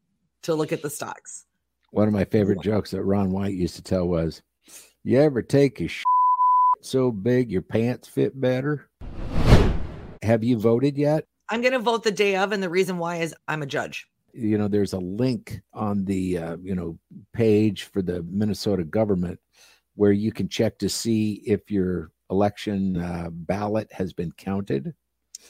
to 0.42 0.54
look 0.54 0.72
at 0.72 0.82
the 0.82 0.90
stocks 0.90 1.46
one 1.94 2.08
of 2.08 2.14
my 2.14 2.24
favorite 2.24 2.60
jokes 2.60 2.90
that 2.90 3.02
ron 3.02 3.30
white 3.30 3.54
used 3.54 3.76
to 3.76 3.82
tell 3.82 4.06
was 4.06 4.42
you 5.04 5.20
ever 5.20 5.42
take 5.42 5.80
a 5.80 5.88
so 6.80 7.10
big 7.10 7.50
your 7.50 7.62
pants 7.62 8.08
fit 8.08 8.38
better 8.40 8.88
have 10.22 10.44
you 10.44 10.58
voted 10.58 10.96
yet 10.96 11.24
I'm 11.48 11.60
going 11.60 11.72
to 11.72 11.78
vote 11.78 12.02
the 12.02 12.10
day 12.10 12.36
of, 12.36 12.52
and 12.52 12.62
the 12.62 12.70
reason 12.70 12.98
why 12.98 13.16
is 13.16 13.34
I'm 13.48 13.62
a 13.62 13.66
judge. 13.66 14.06
You 14.32 14.58
know, 14.58 14.68
there's 14.68 14.92
a 14.92 14.98
link 14.98 15.60
on 15.72 16.04
the 16.04 16.38
uh, 16.38 16.56
you 16.62 16.74
know 16.74 16.98
page 17.32 17.84
for 17.84 18.02
the 18.02 18.22
Minnesota 18.24 18.84
government 18.84 19.38
where 19.94 20.12
you 20.12 20.32
can 20.32 20.48
check 20.48 20.78
to 20.78 20.88
see 20.88 21.42
if 21.46 21.70
your 21.70 22.10
election 22.30 22.96
uh, 22.96 23.28
ballot 23.30 23.92
has 23.92 24.12
been 24.12 24.32
counted. 24.32 24.94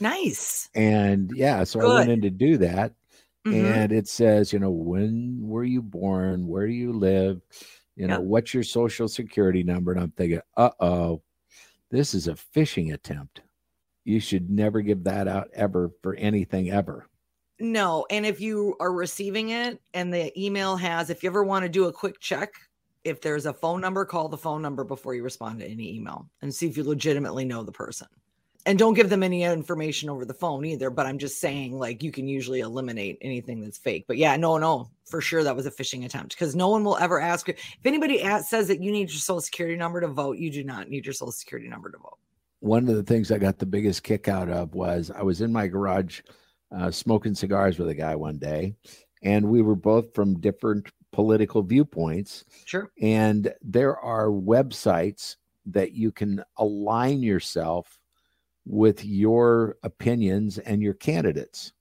Nice. 0.00 0.68
And 0.74 1.32
yeah, 1.34 1.64
so 1.64 1.80
Good. 1.80 1.90
I 1.90 1.94
went 1.94 2.10
in 2.10 2.20
to 2.22 2.30
do 2.30 2.58
that. 2.58 2.92
Mm-hmm. 3.46 3.66
And 3.66 3.92
it 3.92 4.08
says, 4.08 4.52
you 4.52 4.58
know, 4.58 4.70
when 4.70 5.38
were 5.40 5.64
you 5.64 5.82
born? 5.82 6.46
Where 6.46 6.66
do 6.66 6.72
you 6.72 6.92
live? 6.92 7.40
You 7.96 8.06
know, 8.06 8.14
yep. 8.14 8.22
what's 8.22 8.54
your 8.54 8.62
social 8.62 9.06
security 9.06 9.62
number? 9.62 9.92
And 9.92 10.00
I'm 10.00 10.10
thinking, 10.12 10.40
uh 10.56 10.70
oh, 10.80 11.22
this 11.90 12.14
is 12.14 12.26
a 12.26 12.34
phishing 12.34 12.94
attempt 12.94 13.42
you 14.04 14.20
should 14.20 14.50
never 14.50 14.82
give 14.82 15.04
that 15.04 15.26
out 15.26 15.48
ever 15.54 15.90
for 16.02 16.14
anything 16.14 16.70
ever. 16.70 17.08
No. 17.58 18.06
And 18.10 18.26
if 18.26 18.40
you 18.40 18.76
are 18.80 18.92
receiving 18.92 19.50
it 19.50 19.80
and 19.94 20.12
the 20.12 20.32
email 20.40 20.76
has, 20.76 21.10
if 21.10 21.22
you 21.22 21.30
ever 21.30 21.44
want 21.44 21.64
to 21.64 21.68
do 21.68 21.86
a 21.86 21.92
quick 21.92 22.20
check, 22.20 22.52
if 23.04 23.20
there's 23.20 23.46
a 23.46 23.52
phone 23.52 23.80
number, 23.80 24.04
call 24.04 24.28
the 24.28 24.38
phone 24.38 24.62
number 24.62 24.84
before 24.84 25.14
you 25.14 25.22
respond 25.22 25.60
to 25.60 25.66
any 25.66 25.94
email 25.94 26.28
and 26.42 26.54
see 26.54 26.66
if 26.66 26.76
you 26.76 26.84
legitimately 26.84 27.44
know 27.44 27.62
the 27.62 27.72
person. 27.72 28.08
And 28.66 28.78
don't 28.78 28.94
give 28.94 29.10
them 29.10 29.22
any 29.22 29.42
information 29.42 30.08
over 30.08 30.24
the 30.24 30.32
phone 30.32 30.64
either. 30.64 30.88
But 30.88 31.06
I'm 31.06 31.18
just 31.18 31.38
saying, 31.38 31.78
like, 31.78 32.02
you 32.02 32.10
can 32.10 32.26
usually 32.26 32.60
eliminate 32.60 33.18
anything 33.20 33.60
that's 33.60 33.76
fake. 33.76 34.06
But 34.08 34.16
yeah, 34.16 34.36
no, 34.36 34.56
no, 34.56 34.90
for 35.04 35.20
sure 35.20 35.44
that 35.44 35.54
was 35.54 35.66
a 35.66 35.70
phishing 35.70 36.04
attempt 36.04 36.34
because 36.34 36.56
no 36.56 36.70
one 36.70 36.82
will 36.82 36.96
ever 36.96 37.20
ask 37.20 37.46
you. 37.48 37.54
If 37.54 37.84
anybody 37.84 38.18
says 38.42 38.68
that 38.68 38.80
you 38.82 38.90
need 38.90 39.10
your 39.10 39.18
social 39.18 39.42
security 39.42 39.76
number 39.76 40.00
to 40.00 40.08
vote, 40.08 40.38
you 40.38 40.50
do 40.50 40.64
not 40.64 40.88
need 40.88 41.04
your 41.04 41.12
social 41.12 41.32
security 41.32 41.68
number 41.68 41.90
to 41.90 41.98
vote 41.98 42.18
one 42.64 42.88
of 42.88 42.96
the 42.96 43.02
things 43.02 43.30
I 43.30 43.36
got 43.36 43.58
the 43.58 43.66
biggest 43.66 44.02
kick 44.02 44.26
out 44.26 44.48
of 44.48 44.74
was 44.74 45.10
I 45.14 45.20
was 45.20 45.42
in 45.42 45.52
my 45.52 45.66
garage 45.66 46.22
uh, 46.74 46.90
smoking 46.90 47.34
cigars 47.34 47.78
with 47.78 47.90
a 47.90 47.94
guy 47.94 48.16
one 48.16 48.38
day, 48.38 48.74
and 49.22 49.50
we 49.50 49.60
were 49.60 49.76
both 49.76 50.14
from 50.14 50.40
different 50.40 50.90
political 51.12 51.62
viewpoints. 51.62 52.46
Sure. 52.64 52.90
And 53.02 53.52
there 53.60 53.98
are 53.98 54.28
websites 54.28 55.36
that 55.66 55.92
you 55.92 56.10
can 56.10 56.42
align 56.56 57.22
yourself 57.22 57.98
with 58.66 59.04
your 59.04 59.76
opinions 59.82 60.58
and 60.58 60.82
your 60.82 60.94
candidates. 60.94 61.72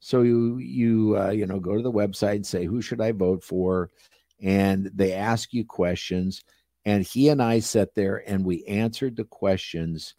So 0.00 0.22
you 0.22 0.58
you 0.58 1.18
uh, 1.18 1.30
you 1.30 1.46
know 1.46 1.60
go 1.60 1.76
to 1.76 1.82
the 1.82 1.92
website 1.92 2.36
and 2.36 2.46
say 2.46 2.64
who 2.64 2.80
should 2.80 3.00
I 3.00 3.12
vote 3.12 3.44
for, 3.44 3.90
and 4.40 4.90
they 4.94 5.12
ask 5.12 5.52
you 5.52 5.64
questions 5.64 6.42
and 6.84 7.04
he 7.04 7.28
and 7.28 7.42
I 7.42 7.60
sat 7.60 7.94
there 7.94 8.22
and 8.28 8.44
we 8.44 8.64
answered 8.64 9.16
the 9.16 9.24
questions 9.24 10.14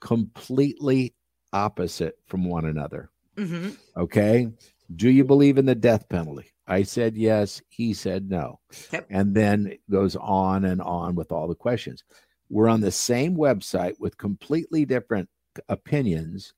completely 0.00 1.14
opposite 1.52 2.18
from 2.26 2.44
one 2.44 2.66
another. 2.66 3.10
Mm-hmm. 3.36 3.70
Okay. 3.96 4.48
Do 4.94 5.08
you 5.08 5.24
believe 5.24 5.58
in 5.58 5.66
the 5.66 5.74
death 5.74 6.08
penalty? 6.08 6.52
I 6.66 6.82
said 6.82 7.16
yes. 7.16 7.62
He 7.68 7.94
said 7.94 8.28
no. 8.28 8.60
Yep. 8.92 9.06
And 9.10 9.34
then 9.34 9.74
goes 9.90 10.16
on 10.16 10.64
and 10.64 10.82
on 10.82 11.14
with 11.14 11.32
all 11.32 11.48
the 11.48 11.54
questions. 11.54 12.04
We're 12.50 12.68
on 12.68 12.82
the 12.82 12.92
same 12.92 13.36
website 13.36 13.94
with 13.98 14.18
completely 14.18 14.84
different 14.84 15.28
opinions. 15.68 16.54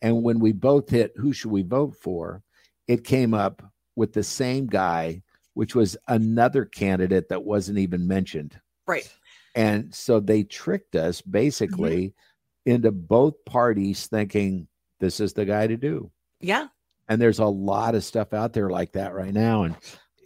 And 0.00 0.22
when 0.22 0.38
we 0.38 0.52
both 0.52 0.90
hit 0.90 1.12
who 1.16 1.32
should 1.32 1.50
we 1.50 1.62
vote 1.62 1.96
for, 1.96 2.42
it 2.86 3.04
came 3.04 3.34
up 3.34 3.62
with 3.96 4.12
the 4.12 4.22
same 4.22 4.66
guy, 4.66 5.22
which 5.54 5.74
was 5.74 5.96
another 6.06 6.64
candidate 6.64 7.28
that 7.28 7.44
wasn't 7.44 7.78
even 7.78 8.06
mentioned. 8.06 8.58
Right. 8.86 9.12
And 9.54 9.92
so 9.94 10.20
they 10.20 10.44
tricked 10.44 10.94
us 10.94 11.20
basically 11.20 12.08
mm-hmm. 12.08 12.70
into 12.70 12.92
both 12.92 13.44
parties 13.44 14.06
thinking 14.06 14.68
this 15.00 15.20
is 15.20 15.32
the 15.32 15.44
guy 15.44 15.66
to 15.66 15.76
do. 15.76 16.10
Yeah. 16.40 16.68
And 17.08 17.20
there's 17.20 17.40
a 17.40 17.46
lot 17.46 17.94
of 17.94 18.04
stuff 18.04 18.32
out 18.32 18.52
there 18.52 18.70
like 18.70 18.92
that 18.92 19.14
right 19.14 19.34
now. 19.34 19.64
And 19.64 19.76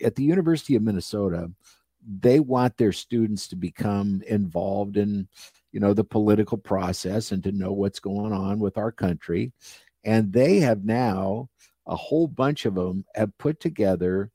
at 0.05 0.17
the 0.17 0.25
University 0.25 0.75
of 0.75 0.83
Minnesota, 0.83 1.51
they 2.05 2.41
want 2.41 2.77
their 2.77 2.93
students 2.93 3.49
to 3.49 3.57
become 3.57 4.23
involved 4.27 4.97
in, 4.97 5.29
you 5.73 5.81
know, 5.81 5.95
the 5.95 6.05
political 6.05 6.59
process 6.59 7.33
and 7.33 7.43
to 7.45 7.53
know 7.53 7.73
what's 7.73 8.01
going 8.01 8.33
on 8.33 8.59
with 8.61 8.79
our 8.79 8.93
country. 8.93 9.53
And 10.05 10.33
they 10.33 10.61
have 10.61 10.85
now, 10.85 11.49
a 11.87 11.97
whole 11.97 12.29
bunch 12.29 12.65
of 12.65 12.75
them 12.75 13.05
have 13.15 13.37
put 13.39 13.59
together 13.59 14.31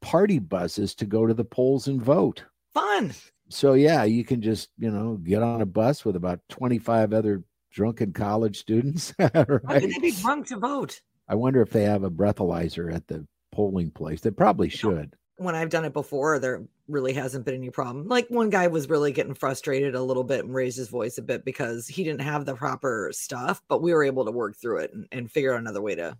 party 0.00 0.38
buses 0.38 0.94
to 0.96 1.04
go 1.04 1.26
to 1.26 1.34
the 1.34 1.44
polls 1.44 1.86
and 1.86 2.02
vote. 2.02 2.44
Fun. 2.74 3.12
So 3.48 3.74
yeah, 3.74 4.04
you 4.04 4.24
can 4.24 4.42
just, 4.42 4.70
you 4.78 4.90
know, 4.90 5.16
get 5.22 5.42
on 5.42 5.60
a 5.60 5.66
bus 5.66 6.04
with 6.04 6.16
about 6.16 6.40
25 6.48 7.12
other 7.12 7.44
drunken 7.70 8.12
college 8.12 8.58
students. 8.58 9.14
right? 9.18 9.32
How 9.34 9.78
can 9.78 9.90
they 9.90 9.98
be 10.00 10.12
drunk 10.12 10.48
to 10.48 10.56
vote? 10.56 11.00
I 11.28 11.34
wonder 11.34 11.62
if 11.62 11.70
they 11.70 11.84
have 11.84 12.02
a 12.02 12.10
breathalyzer 12.10 12.92
at 12.92 13.06
the 13.06 13.26
polling 13.52 13.90
place. 13.90 14.20
They 14.20 14.30
probably 14.30 14.68
should. 14.68 15.16
When 15.42 15.54
I've 15.54 15.70
done 15.70 15.84
it 15.84 15.92
before, 15.92 16.38
there 16.38 16.62
really 16.88 17.12
hasn't 17.12 17.44
been 17.44 17.54
any 17.54 17.70
problem. 17.70 18.08
Like 18.08 18.28
one 18.28 18.50
guy 18.50 18.66
was 18.66 18.88
really 18.88 19.12
getting 19.12 19.34
frustrated 19.34 19.94
a 19.94 20.02
little 20.02 20.24
bit 20.24 20.44
and 20.44 20.54
raised 20.54 20.78
his 20.78 20.88
voice 20.88 21.18
a 21.18 21.22
bit 21.22 21.44
because 21.44 21.86
he 21.86 22.04
didn't 22.04 22.20
have 22.20 22.44
the 22.44 22.54
proper 22.54 23.10
stuff, 23.12 23.62
but 23.68 23.82
we 23.82 23.92
were 23.92 24.04
able 24.04 24.24
to 24.24 24.30
work 24.30 24.56
through 24.56 24.78
it 24.78 24.92
and, 24.92 25.06
and 25.12 25.30
figure 25.30 25.54
out 25.54 25.60
another 25.60 25.82
way 25.82 25.94
to, 25.94 26.16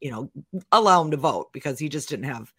you 0.00 0.10
know, 0.10 0.30
allow 0.72 1.02
him 1.02 1.10
to 1.10 1.16
vote 1.16 1.52
because 1.52 1.78
he 1.78 1.88
just 1.88 2.08
didn't 2.08 2.24
have, 2.24 2.52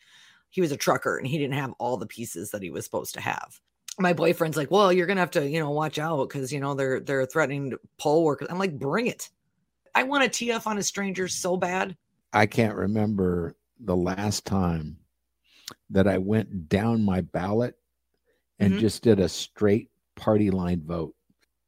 he 0.50 0.62
was 0.62 0.72
a 0.72 0.78
trucker 0.78 1.18
and 1.18 1.28
he 1.28 1.38
didn't 1.38 1.56
have 1.56 1.74
all 1.80 1.98
the 1.98 2.08
pieces 2.08 2.52
that 2.52 2.64
he 2.64 2.70
was 2.70 2.86
supposed 2.86 3.14
to 3.16 3.22
have 3.22 3.60
my 4.00 4.14
boyfriend's 4.14 4.58
like, 4.58 4.72
well, 4.72 4.92
you're 4.92 5.06
gonna 5.06 5.20
have 5.20 5.32
to, 5.32 5.48
you 5.48 5.60
know, 5.60 5.70
watch 5.70 6.00
out 6.00 6.28
because 6.28 6.52
you 6.52 6.60
know 6.60 6.74
they're 6.74 7.00
they're 7.00 7.26
threatening 7.26 7.72
to 7.72 7.80
poll 7.98 8.24
workers. 8.24 8.48
I'm 8.50 8.60
like, 8.60 8.78
bring 8.78 9.08
it. 9.08 9.30
I 9.94 10.04
want 10.04 10.24
a 10.24 10.30
TF 10.30 10.66
on 10.68 10.78
a 10.78 10.84
stranger 10.84 11.28
so 11.28 11.58
bad. 11.58 11.96
I 12.34 12.46
can't 12.46 12.76
remember 12.76 13.56
the 13.80 13.96
last 13.96 14.46
time 14.46 14.98
that 15.90 16.08
I 16.08 16.18
went 16.18 16.70
down 16.70 17.04
my 17.04 17.22
ballot 17.22 17.76
and 18.60 18.74
mm-hmm. 18.74 18.80
just 18.80 19.04
did 19.04 19.20
a 19.20 19.30
straight 19.30 19.90
party 20.16 20.52
line 20.52 20.82
vote. 20.86 21.16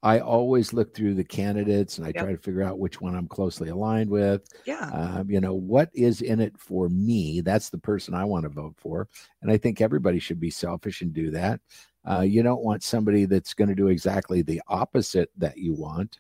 I 0.04 0.20
always 0.20 0.74
look 0.74 0.94
through 0.94 1.14
the 1.14 1.24
candidates 1.24 1.98
and 1.98 2.06
I 2.06 2.10
yep. 2.10 2.24
try 2.24 2.32
to 2.34 2.38
figure 2.38 2.62
out 2.62 2.78
which 2.78 3.00
one 3.00 3.16
I'm 3.16 3.28
closely 3.28 3.70
aligned 3.70 4.10
with. 4.10 4.46
Yeah. 4.66 4.90
Um, 4.92 5.32
you 5.32 5.40
know, 5.40 5.54
what 5.54 5.90
is 5.94 6.22
in 6.22 6.42
it 6.42 6.58
for 6.58 6.90
me? 6.90 7.40
That's 7.40 7.70
the 7.70 7.78
person 7.78 8.14
I 8.14 8.26
want 8.26 8.44
to 8.44 8.50
vote 8.50 8.76
for. 8.78 9.08
And 9.42 9.50
I 9.50 9.56
think 9.56 9.80
everybody 9.80 10.20
should 10.20 10.42
be 10.42 10.50
selfish 10.50 11.02
and 11.02 11.14
do 11.14 11.32
that. 11.32 11.62
Uh, 12.06 12.20
you 12.20 12.44
don't 12.44 12.64
want 12.64 12.84
somebody 12.84 13.24
that's 13.24 13.54
going 13.54 13.70
to 13.70 13.76
do 13.76 13.88
exactly 13.88 14.42
the 14.42 14.62
opposite 14.68 15.32
that 15.38 15.58
you 15.58 15.74
want. 15.74 16.20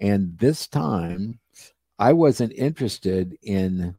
And 0.00 0.36
this 0.38 0.66
time, 0.66 1.38
I 1.98 2.12
wasn't 2.12 2.52
interested 2.52 3.38
in 3.42 3.96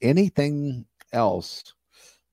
anything 0.00 0.84
else 1.12 1.74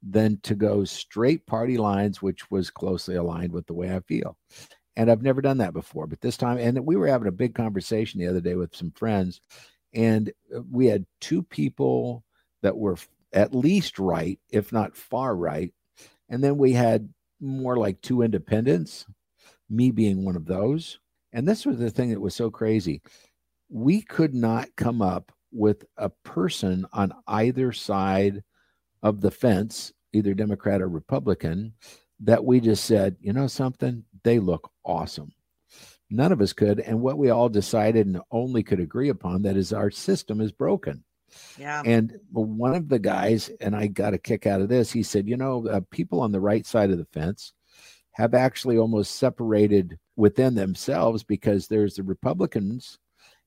than 0.01 0.39
to 0.43 0.55
go 0.55 0.83
straight 0.83 1.45
party 1.45 1.77
lines, 1.77 2.21
which 2.21 2.49
was 2.49 2.69
closely 2.69 3.15
aligned 3.15 3.51
with 3.51 3.67
the 3.67 3.73
way 3.73 3.93
I 3.93 3.99
feel. 4.01 4.37
And 4.95 5.09
I've 5.09 5.21
never 5.21 5.41
done 5.41 5.59
that 5.59 5.73
before, 5.73 6.07
but 6.07 6.21
this 6.21 6.37
time, 6.37 6.57
and 6.57 6.85
we 6.85 6.95
were 6.95 7.07
having 7.07 7.27
a 7.27 7.31
big 7.31 7.55
conversation 7.55 8.19
the 8.19 8.27
other 8.27 8.41
day 8.41 8.55
with 8.55 8.75
some 8.75 8.91
friends, 8.91 9.41
and 9.93 10.31
uh, 10.55 10.61
we 10.69 10.87
had 10.87 11.05
two 11.21 11.43
people 11.43 12.23
that 12.61 12.77
were 12.77 12.97
at 13.33 13.55
least 13.55 13.99
right, 13.99 14.39
if 14.49 14.71
not 14.71 14.95
far 14.95 15.35
right. 15.35 15.73
And 16.29 16.43
then 16.43 16.57
we 16.57 16.73
had 16.73 17.09
more 17.39 17.77
like 17.77 18.01
two 18.01 18.21
independents, 18.21 19.05
me 19.69 19.91
being 19.91 20.25
one 20.25 20.35
of 20.35 20.45
those. 20.45 20.99
And 21.31 21.47
this 21.47 21.65
was 21.65 21.77
the 21.77 21.89
thing 21.89 22.09
that 22.09 22.21
was 22.21 22.35
so 22.35 22.49
crazy. 22.49 23.01
We 23.69 24.01
could 24.01 24.33
not 24.33 24.67
come 24.75 25.01
up 25.01 25.31
with 25.51 25.85
a 25.97 26.09
person 26.23 26.85
on 26.91 27.13
either 27.27 27.71
side 27.71 28.43
of 29.03 29.21
the 29.21 29.31
fence, 29.31 29.93
either 30.13 30.33
Democrat 30.33 30.81
or 30.81 30.89
Republican, 30.89 31.73
that 32.21 32.43
we 32.43 32.59
just 32.59 32.85
said, 32.85 33.15
you 33.21 33.33
know 33.33 33.47
something, 33.47 34.03
they 34.23 34.39
look 34.39 34.71
awesome. 34.83 35.31
None 36.09 36.31
of 36.31 36.41
us 36.41 36.53
could. 36.53 36.79
And 36.79 37.01
what 37.01 37.17
we 37.17 37.29
all 37.29 37.49
decided 37.49 38.07
and 38.07 38.21
only 38.31 38.63
could 38.63 38.79
agree 38.79 39.09
upon 39.09 39.43
that 39.43 39.55
is 39.55 39.71
our 39.71 39.91
system 39.91 40.41
is 40.41 40.51
broken. 40.51 41.03
Yeah. 41.57 41.83
And 41.85 42.19
one 42.31 42.73
of 42.73 42.89
the 42.89 42.97
guys, 42.97 43.49
and 43.61 43.75
I 43.75 43.87
got 43.87 44.15
a 44.15 44.17
kick 44.17 44.47
out 44.47 44.61
of 44.61 44.69
this, 44.69 44.91
he 44.91 45.03
said, 45.03 45.27
you 45.27 45.37
know, 45.37 45.67
uh, 45.67 45.81
people 45.91 46.21
on 46.21 46.31
the 46.31 46.39
right 46.39 46.65
side 46.65 46.89
of 46.89 46.97
the 46.97 47.05
fence 47.05 47.53
have 48.13 48.33
actually 48.33 48.77
almost 48.77 49.17
separated 49.17 49.99
within 50.15 50.55
themselves 50.55 51.23
because 51.23 51.67
there's 51.67 51.95
the 51.95 52.03
Republicans 52.03 52.97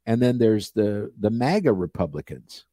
and 0.06 0.20
then 0.20 0.38
there's 0.38 0.70
the 0.70 1.12
the 1.18 1.30
MAGA 1.30 1.72
Republicans. 1.72 2.64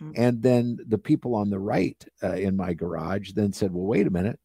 Mm-hmm. 0.00 0.12
And 0.16 0.42
then 0.42 0.78
the 0.86 0.98
people 0.98 1.34
on 1.34 1.50
the 1.50 1.58
right 1.58 2.04
uh, 2.22 2.32
in 2.32 2.56
my 2.56 2.74
garage 2.74 3.32
then 3.32 3.52
said, 3.52 3.72
well, 3.72 3.86
wait 3.86 4.06
a 4.06 4.10
minute. 4.10 4.38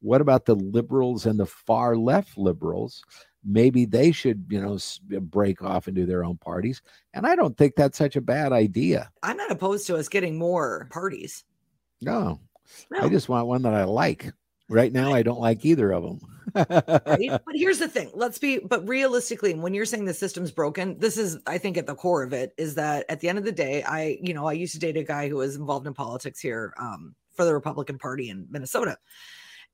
What 0.00 0.20
about 0.20 0.46
the 0.46 0.56
liberals 0.56 1.26
and 1.26 1.38
the 1.38 1.46
far 1.46 1.96
left 1.96 2.36
liberals? 2.36 3.04
maybe 3.44 3.84
they 3.84 4.12
should, 4.12 4.46
you 4.48 4.60
know, 4.60 4.78
break 5.20 5.62
off 5.62 5.86
and 5.86 5.96
do 5.96 6.06
their 6.06 6.24
own 6.24 6.36
parties. 6.38 6.82
And 7.14 7.26
I 7.26 7.34
don't 7.34 7.56
think 7.56 7.74
that's 7.74 7.98
such 7.98 8.16
a 8.16 8.20
bad 8.20 8.52
idea. 8.52 9.10
I'm 9.22 9.36
not 9.36 9.50
opposed 9.50 9.86
to 9.88 9.96
us 9.96 10.08
getting 10.08 10.38
more 10.38 10.88
parties. 10.90 11.44
No, 12.00 12.40
no. 12.90 13.00
I 13.00 13.08
just 13.08 13.28
want 13.28 13.46
one 13.46 13.62
that 13.62 13.74
I 13.74 13.84
like. 13.84 14.32
Right 14.72 14.92
now, 14.92 15.12
I 15.12 15.22
don't 15.22 15.40
like 15.40 15.64
either 15.64 15.92
of 15.92 16.02
them. 16.02 16.20
right? 16.54 17.30
But 17.46 17.54
here's 17.54 17.78
the 17.78 17.88
thing 17.88 18.10
let's 18.14 18.38
be, 18.38 18.58
but 18.58 18.86
realistically, 18.86 19.54
when 19.54 19.74
you're 19.74 19.84
saying 19.84 20.04
the 20.04 20.14
system's 20.14 20.50
broken, 20.50 20.98
this 20.98 21.16
is, 21.16 21.38
I 21.46 21.58
think, 21.58 21.76
at 21.76 21.86
the 21.86 21.94
core 21.94 22.22
of 22.22 22.32
it 22.32 22.52
is 22.56 22.74
that 22.74 23.06
at 23.08 23.20
the 23.20 23.28
end 23.28 23.38
of 23.38 23.44
the 23.44 23.52
day, 23.52 23.82
I, 23.82 24.18
you 24.22 24.34
know, 24.34 24.46
I 24.46 24.52
used 24.52 24.74
to 24.74 24.80
date 24.80 24.96
a 24.96 25.04
guy 25.04 25.28
who 25.28 25.36
was 25.36 25.56
involved 25.56 25.86
in 25.86 25.94
politics 25.94 26.40
here 26.40 26.74
um, 26.78 27.14
for 27.34 27.44
the 27.44 27.54
Republican 27.54 27.98
Party 27.98 28.30
in 28.30 28.46
Minnesota 28.50 28.98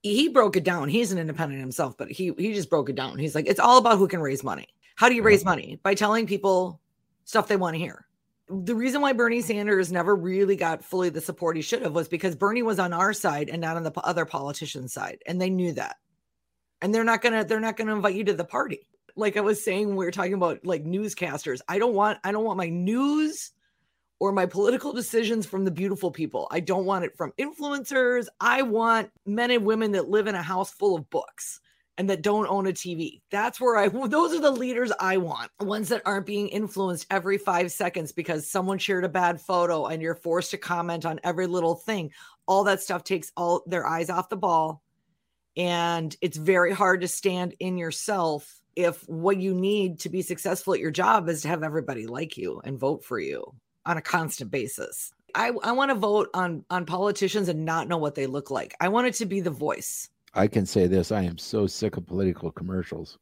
he 0.02 0.28
broke 0.28 0.57
it 0.57 0.64
down. 0.64 0.88
He's 0.88 1.12
an 1.12 1.19
independent 1.19 1.61
himself, 1.61 1.97
but 1.97 2.11
he 2.11 2.33
he 2.38 2.55
just 2.55 2.71
broke 2.71 2.88
it 2.88 2.97
down. 2.97 3.19
He's 3.19 3.35
like, 3.35 3.47
it's 3.47 3.61
all 3.61 3.78
about 3.78 3.99
who 3.99 4.09
can 4.09 4.21
raise 4.21 4.45
money. 4.45 4.69
How 4.97 5.09
do 5.09 5.14
you 5.14 5.23
raise 5.23 5.45
money? 5.45 5.78
By 5.83 5.95
telling 5.95 6.26
people 6.26 6.81
stuff 7.25 7.49
they 7.49 7.57
want 7.57 7.75
to 7.75 7.78
hear. 7.78 8.07
The 8.50 8.75
reason 8.75 9.02
why 9.02 9.12
Bernie 9.12 9.43
Sanders 9.43 9.93
never 9.93 10.17
really 10.17 10.57
got 10.57 10.85
fully 10.85 11.11
the 11.11 11.21
support 11.21 11.57
he 11.57 11.62
should 11.62 11.83
have 11.83 11.95
was 11.95 12.09
because 12.09 12.35
Bernie 12.35 12.62
was 12.62 12.78
on 12.78 12.93
our 12.93 13.12
side 13.12 13.49
and 13.50 13.61
not 13.61 13.76
on 13.76 13.83
the 13.83 13.93
other 14.00 14.25
politician's 14.25 14.93
side, 14.93 15.19
and 15.26 15.40
they 15.40 15.50
knew 15.50 15.73
that. 15.73 15.97
And 16.81 16.95
they're 16.95 17.05
not 17.05 17.21
gonna 17.21 17.45
they're 17.45 17.61
not 17.61 17.76
gonna 17.76 17.95
invite 17.95 18.14
you 18.14 18.25
to 18.25 18.35
the 18.35 18.45
party. 18.45 18.88
Like 19.17 19.37
I 19.37 19.40
was 19.40 19.62
saying, 19.62 19.95
we 19.97 20.07
are 20.07 20.11
talking 20.11 20.35
about 20.35 20.64
like 20.64 20.85
newscasters. 20.85 21.61
I 21.69 21.78
don't 21.78 21.95
want 21.95 22.19
I 22.25 22.33
don't 22.33 22.45
want 22.45 22.57
my 22.57 22.69
news 22.69 23.52
or 24.21 24.33
my 24.33 24.47
political 24.47 24.93
decisions 24.93 25.47
from 25.47 25.64
the 25.64 25.71
beautiful 25.71 26.11
people. 26.11 26.49
I 26.50 26.61
don't 26.61 26.85
want 26.85 27.05
it 27.05 27.17
from 27.17 27.33
influencers. 27.38 28.26
I 28.40 28.62
want 28.62 29.11
men 29.26 29.50
and 29.50 29.64
women 29.64 29.93
that 29.93 30.09
live 30.09 30.26
in 30.26 30.35
a 30.35 30.43
house 30.43 30.73
full 30.73 30.97
of 30.97 31.09
books 31.11 31.61
and 31.99 32.09
that 32.09 32.23
don't 32.23 32.49
own 32.49 32.67
a 32.67 32.73
TV. 32.73 33.21
That's 33.31 33.61
where 33.61 33.76
I 33.76 33.88
those 34.09 34.33
are 34.33 34.40
the 34.40 34.50
leaders 34.50 34.93
I 34.99 35.19
want. 35.19 35.50
Ones 35.61 35.88
that 35.90 36.02
aren't 36.07 36.26
being 36.26 36.49
influenced 36.49 37.07
every 37.11 37.37
5 37.37 37.71
seconds 37.71 38.12
because 38.12 38.50
someone 38.50 38.78
shared 38.78 39.05
a 39.05 39.09
bad 39.09 39.40
photo 39.40 39.87
and 39.87 40.00
you're 40.00 40.14
forced 40.14 40.52
to 40.52 40.59
comment 40.59 41.05
on 41.05 41.21
every 41.25 41.47
little 41.47 41.75
thing. 41.75 42.12
All 42.47 42.64
that 42.64 42.81
stuff 42.81 43.05
takes 43.05 43.33
all 43.37 43.62
their 43.67 43.87
eyes 43.87 44.09
off 44.09 44.31
the 44.31 44.37
ball 44.37 44.83
and 45.57 46.17
it's 46.21 46.37
very 46.37 46.73
hard 46.73 47.00
to 47.00 47.09
stand 47.09 47.55
in 47.59 47.76
yourself 47.76 48.61
if 48.76 49.07
what 49.09 49.38
you 49.38 49.52
need 49.52 49.99
to 49.99 50.09
be 50.09 50.23
successful 50.23 50.73
at 50.73 50.81
your 50.81 50.93
job 50.93 51.28
is 51.28 51.43
to 51.43 51.49
have 51.49 51.64
everybody 51.64 52.07
like 52.07 52.37
you 52.37 52.61
and 52.62 52.78
vote 52.78 53.05
for 53.05 53.19
you 53.19 53.52
on 53.85 53.97
a 53.97 54.02
constant 54.02 54.52
basis. 54.52 55.12
I, 55.35 55.50
I 55.62 55.73
want 55.73 55.90
to 55.90 55.97
vote 55.97 56.31
on 56.33 56.64
on 56.71 56.87
politicians 56.87 57.49
and 57.49 57.64
not 57.64 57.88
know 57.88 57.99
what 57.99 58.14
they 58.14 58.26
look 58.26 58.50
like. 58.50 58.75
I 58.81 58.88
want 58.88 59.09
it 59.09 59.14
to 59.14 59.26
be 59.26 59.40
the 59.40 59.50
voice. 59.50 60.09
I 60.38 60.47
can 60.47 60.66
say 60.66 60.87
this: 60.87 61.12
I 61.12 61.23
am 61.23 61.38
so 61.38 61.66
sick 61.66 61.97
of 61.97 62.07
political 62.07 62.50
commercials. 62.50 63.18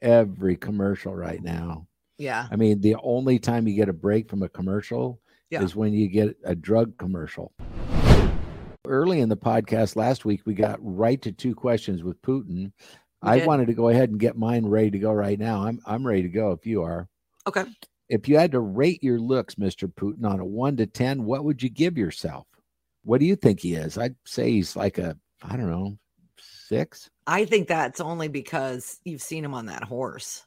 Every 0.00 0.56
commercial 0.56 1.14
right 1.14 1.42
now. 1.42 1.86
Yeah. 2.18 2.48
I 2.50 2.56
mean, 2.56 2.80
the 2.80 2.96
only 3.02 3.38
time 3.38 3.66
you 3.66 3.74
get 3.74 3.88
a 3.88 3.92
break 3.92 4.28
from 4.28 4.42
a 4.42 4.48
commercial 4.48 5.20
yeah. 5.50 5.62
is 5.62 5.76
when 5.76 5.92
you 5.92 6.08
get 6.08 6.36
a 6.44 6.54
drug 6.54 6.96
commercial. 6.98 7.52
Early 8.86 9.20
in 9.20 9.28
the 9.28 9.36
podcast 9.36 9.96
last 9.96 10.24
week, 10.24 10.42
we 10.44 10.54
got 10.54 10.78
right 10.80 11.20
to 11.22 11.32
two 11.32 11.54
questions 11.54 12.02
with 12.02 12.20
Putin. 12.22 12.72
We 13.22 13.30
I 13.30 13.38
did. 13.38 13.46
wanted 13.46 13.66
to 13.68 13.74
go 13.74 13.88
ahead 13.88 14.10
and 14.10 14.18
get 14.18 14.36
mine 14.36 14.66
ready 14.66 14.90
to 14.90 14.98
go 14.98 15.12
right 15.12 15.38
now. 15.38 15.64
I'm 15.64 15.80
I'm 15.86 16.06
ready 16.06 16.22
to 16.22 16.28
go 16.28 16.52
if 16.52 16.66
you 16.66 16.82
are. 16.82 17.08
Okay 17.46 17.64
if 18.12 18.28
you 18.28 18.36
had 18.36 18.52
to 18.52 18.60
rate 18.60 19.02
your 19.02 19.18
looks, 19.18 19.54
Mr. 19.54 19.90
Putin, 19.90 20.26
on 20.26 20.38
a 20.38 20.44
one 20.44 20.76
to 20.76 20.86
10, 20.86 21.24
what 21.24 21.44
would 21.44 21.62
you 21.62 21.70
give 21.70 21.96
yourself? 21.96 22.46
What 23.04 23.20
do 23.20 23.24
you 23.24 23.36
think 23.36 23.60
he 23.60 23.74
is? 23.74 23.96
I'd 23.96 24.16
say 24.26 24.50
he's 24.50 24.76
like 24.76 24.98
a, 24.98 25.16
I 25.42 25.56
don't 25.56 25.70
know, 25.70 25.96
six. 26.72 27.10
I 27.26 27.44
think 27.44 27.68
that's 27.68 28.00
only 28.00 28.28
because 28.28 28.98
you've 29.04 29.20
seen 29.20 29.44
him 29.44 29.52
on 29.52 29.66
that 29.66 29.84
horse. 29.84 30.46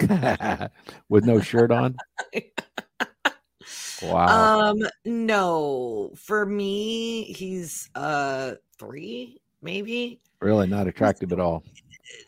With 1.08 1.24
no 1.24 1.40
shirt 1.40 1.70
on? 1.70 1.96
wow. 4.02 4.70
Um, 4.70 4.82
no. 5.06 6.12
For 6.16 6.44
me, 6.44 7.24
he's 7.24 7.88
uh 7.94 8.54
three, 8.78 9.40
maybe. 9.62 10.20
Really 10.40 10.66
not 10.66 10.88
attractive 10.88 11.32
at 11.32 11.40
all. 11.40 11.64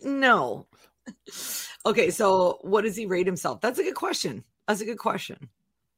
No. 0.03 0.67
Okay, 1.87 2.11
so 2.11 2.61
what 2.63 2.81
does 2.81 2.97
he 2.97 3.05
rate 3.05 3.27
himself? 3.27 3.61
That's 3.61 3.79
a 3.79 3.83
good 3.83 3.95
question. 3.95 4.43
That's 4.67 4.81
a 4.81 4.87
good 4.87 4.97
question. 4.97 5.51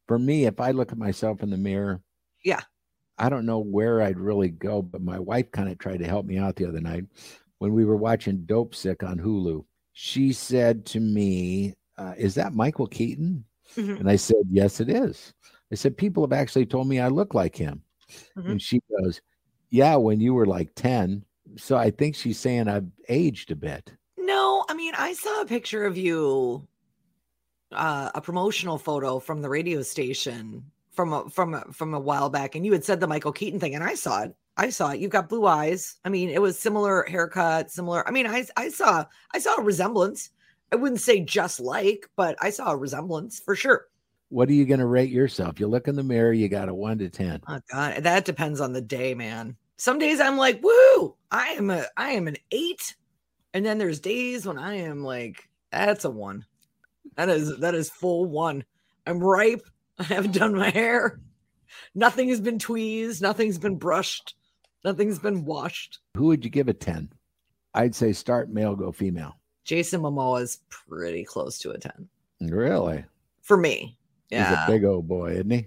For 0.08 0.18
me, 0.18 0.46
if 0.46 0.58
I 0.58 0.72
look 0.72 0.90
at 0.90 0.98
myself 0.98 1.44
in 1.44 1.50
the 1.50 1.56
mirror, 1.56 2.00
yeah, 2.42 2.62
I 3.18 3.28
don't 3.28 3.46
know 3.46 3.58
where 3.58 4.02
I'd 4.02 4.18
really 4.18 4.50
go, 4.50 4.82
but 4.82 5.00
my 5.00 5.18
wife 5.18 5.50
kind 5.50 5.68
of 5.68 5.78
tried 5.78 5.98
to 5.98 6.06
help 6.06 6.26
me 6.26 6.38
out 6.38 6.56
the 6.56 6.66
other 6.66 6.80
night 6.80 7.04
when 7.58 7.72
we 7.72 7.84
were 7.84 7.96
watching 7.96 8.44
Dopesick 8.46 9.02
on 9.02 9.18
Hulu. 9.18 9.64
She 9.92 10.32
said 10.32 10.84
to 10.86 11.00
me, 11.00 11.74
uh, 11.96 12.14
Is 12.18 12.34
that 12.34 12.54
Michael 12.54 12.86
Keaton? 12.86 13.44
Mm-hmm. 13.76 13.96
And 13.96 14.10
I 14.10 14.16
said, 14.16 14.42
Yes, 14.50 14.80
it 14.80 14.90
is. 14.90 15.32
I 15.72 15.74
said, 15.74 15.96
People 15.96 16.22
have 16.22 16.32
actually 16.32 16.66
told 16.66 16.88
me 16.88 17.00
I 17.00 17.08
look 17.08 17.34
like 17.34 17.56
him. 17.56 17.82
Mm-hmm. 18.36 18.50
And 18.52 18.62
she 18.62 18.80
goes, 19.00 19.20
Yeah, 19.70 19.96
when 19.96 20.20
you 20.20 20.34
were 20.34 20.46
like 20.46 20.74
10. 20.74 21.24
So 21.56 21.76
I 21.76 21.90
think 21.90 22.14
she's 22.14 22.38
saying 22.38 22.68
I've 22.68 22.88
aged 23.08 23.50
a 23.50 23.56
bit. 23.56 23.92
No, 24.18 24.64
I 24.68 24.74
mean, 24.74 24.92
I 24.96 25.14
saw 25.14 25.40
a 25.40 25.46
picture 25.46 25.86
of 25.86 25.96
you, 25.96 26.66
uh, 27.72 28.10
a 28.14 28.20
promotional 28.20 28.76
photo 28.76 29.18
from 29.18 29.40
the 29.40 29.48
radio 29.48 29.80
station 29.80 30.64
from 30.96 31.12
a, 31.12 31.28
from 31.30 31.54
a, 31.54 31.60
from 31.72 31.94
a 31.94 32.00
while 32.00 32.30
back, 32.30 32.54
and 32.54 32.64
you 32.64 32.72
had 32.72 32.84
said 32.84 32.98
the 32.98 33.06
Michael 33.06 33.32
Keaton 33.32 33.60
thing, 33.60 33.74
and 33.74 33.84
I 33.84 33.94
saw 33.94 34.22
it. 34.22 34.34
I 34.56 34.70
saw 34.70 34.90
it. 34.90 35.00
You've 35.00 35.10
got 35.12 35.28
blue 35.28 35.46
eyes. 35.46 35.96
I 36.04 36.08
mean, 36.08 36.30
it 36.30 36.40
was 36.40 36.58
similar 36.58 37.04
haircut, 37.04 37.70
similar. 37.70 38.06
I 38.08 38.10
mean, 38.10 38.26
I 38.26 38.46
I 38.56 38.70
saw 38.70 39.04
I 39.32 39.38
saw 39.38 39.56
a 39.56 39.62
resemblance. 39.62 40.30
I 40.72 40.76
wouldn't 40.76 41.02
say 41.02 41.20
just 41.20 41.60
like, 41.60 42.08
but 42.16 42.36
I 42.40 42.50
saw 42.50 42.70
a 42.70 42.76
resemblance 42.76 43.38
for 43.38 43.54
sure. 43.54 43.86
What 44.30 44.48
are 44.48 44.54
you 44.54 44.64
going 44.64 44.80
to 44.80 44.86
rate 44.86 45.10
yourself? 45.10 45.60
You 45.60 45.68
look 45.68 45.86
in 45.86 45.94
the 45.94 46.02
mirror, 46.02 46.32
you 46.32 46.48
got 46.48 46.68
a 46.68 46.74
one 46.74 46.98
to 46.98 47.08
ten. 47.08 47.40
Oh 47.46 47.60
God, 47.70 48.02
that 48.02 48.24
depends 48.24 48.60
on 48.60 48.72
the 48.72 48.80
day, 48.80 49.14
man. 49.14 49.56
Some 49.76 49.98
days 49.98 50.20
I'm 50.20 50.38
like, 50.38 50.62
woo, 50.62 51.14
I 51.30 51.48
am 51.50 51.70
a 51.70 51.84
I 51.96 52.12
am 52.12 52.26
an 52.26 52.36
eight, 52.50 52.96
and 53.52 53.64
then 53.64 53.76
there's 53.76 54.00
days 54.00 54.46
when 54.46 54.58
I 54.58 54.76
am 54.76 55.04
like, 55.04 55.48
that's 55.70 56.06
a 56.06 56.10
one. 56.10 56.46
That 57.16 57.28
is 57.28 57.58
that 57.58 57.74
is 57.74 57.90
full 57.90 58.24
one. 58.24 58.64
I'm 59.06 59.22
ripe. 59.22 59.62
I 59.98 60.04
haven't 60.04 60.34
done 60.34 60.54
my 60.54 60.70
hair. 60.70 61.20
Nothing 61.94 62.28
has 62.28 62.40
been 62.40 62.58
tweezed. 62.58 63.22
Nothing's 63.22 63.58
been 63.58 63.76
brushed. 63.76 64.34
Nothing's 64.84 65.18
been 65.18 65.44
washed. 65.44 65.98
Who 66.16 66.26
would 66.26 66.44
you 66.44 66.50
give 66.50 66.68
a 66.68 66.74
10? 66.74 67.10
I'd 67.74 67.94
say 67.94 68.12
start 68.12 68.50
male, 68.50 68.76
go 68.76 68.92
female. 68.92 69.36
Jason 69.64 70.00
Momoa 70.00 70.42
is 70.42 70.60
pretty 70.68 71.24
close 71.24 71.58
to 71.58 71.70
a 71.70 71.78
10. 71.78 72.08
Really? 72.40 73.04
For 73.42 73.56
me. 73.56 73.98
Yeah. 74.30 74.48
He's 74.48 74.58
a 74.58 74.66
big 74.66 74.84
old 74.84 75.08
boy, 75.08 75.32
isn't 75.32 75.50
he? 75.50 75.66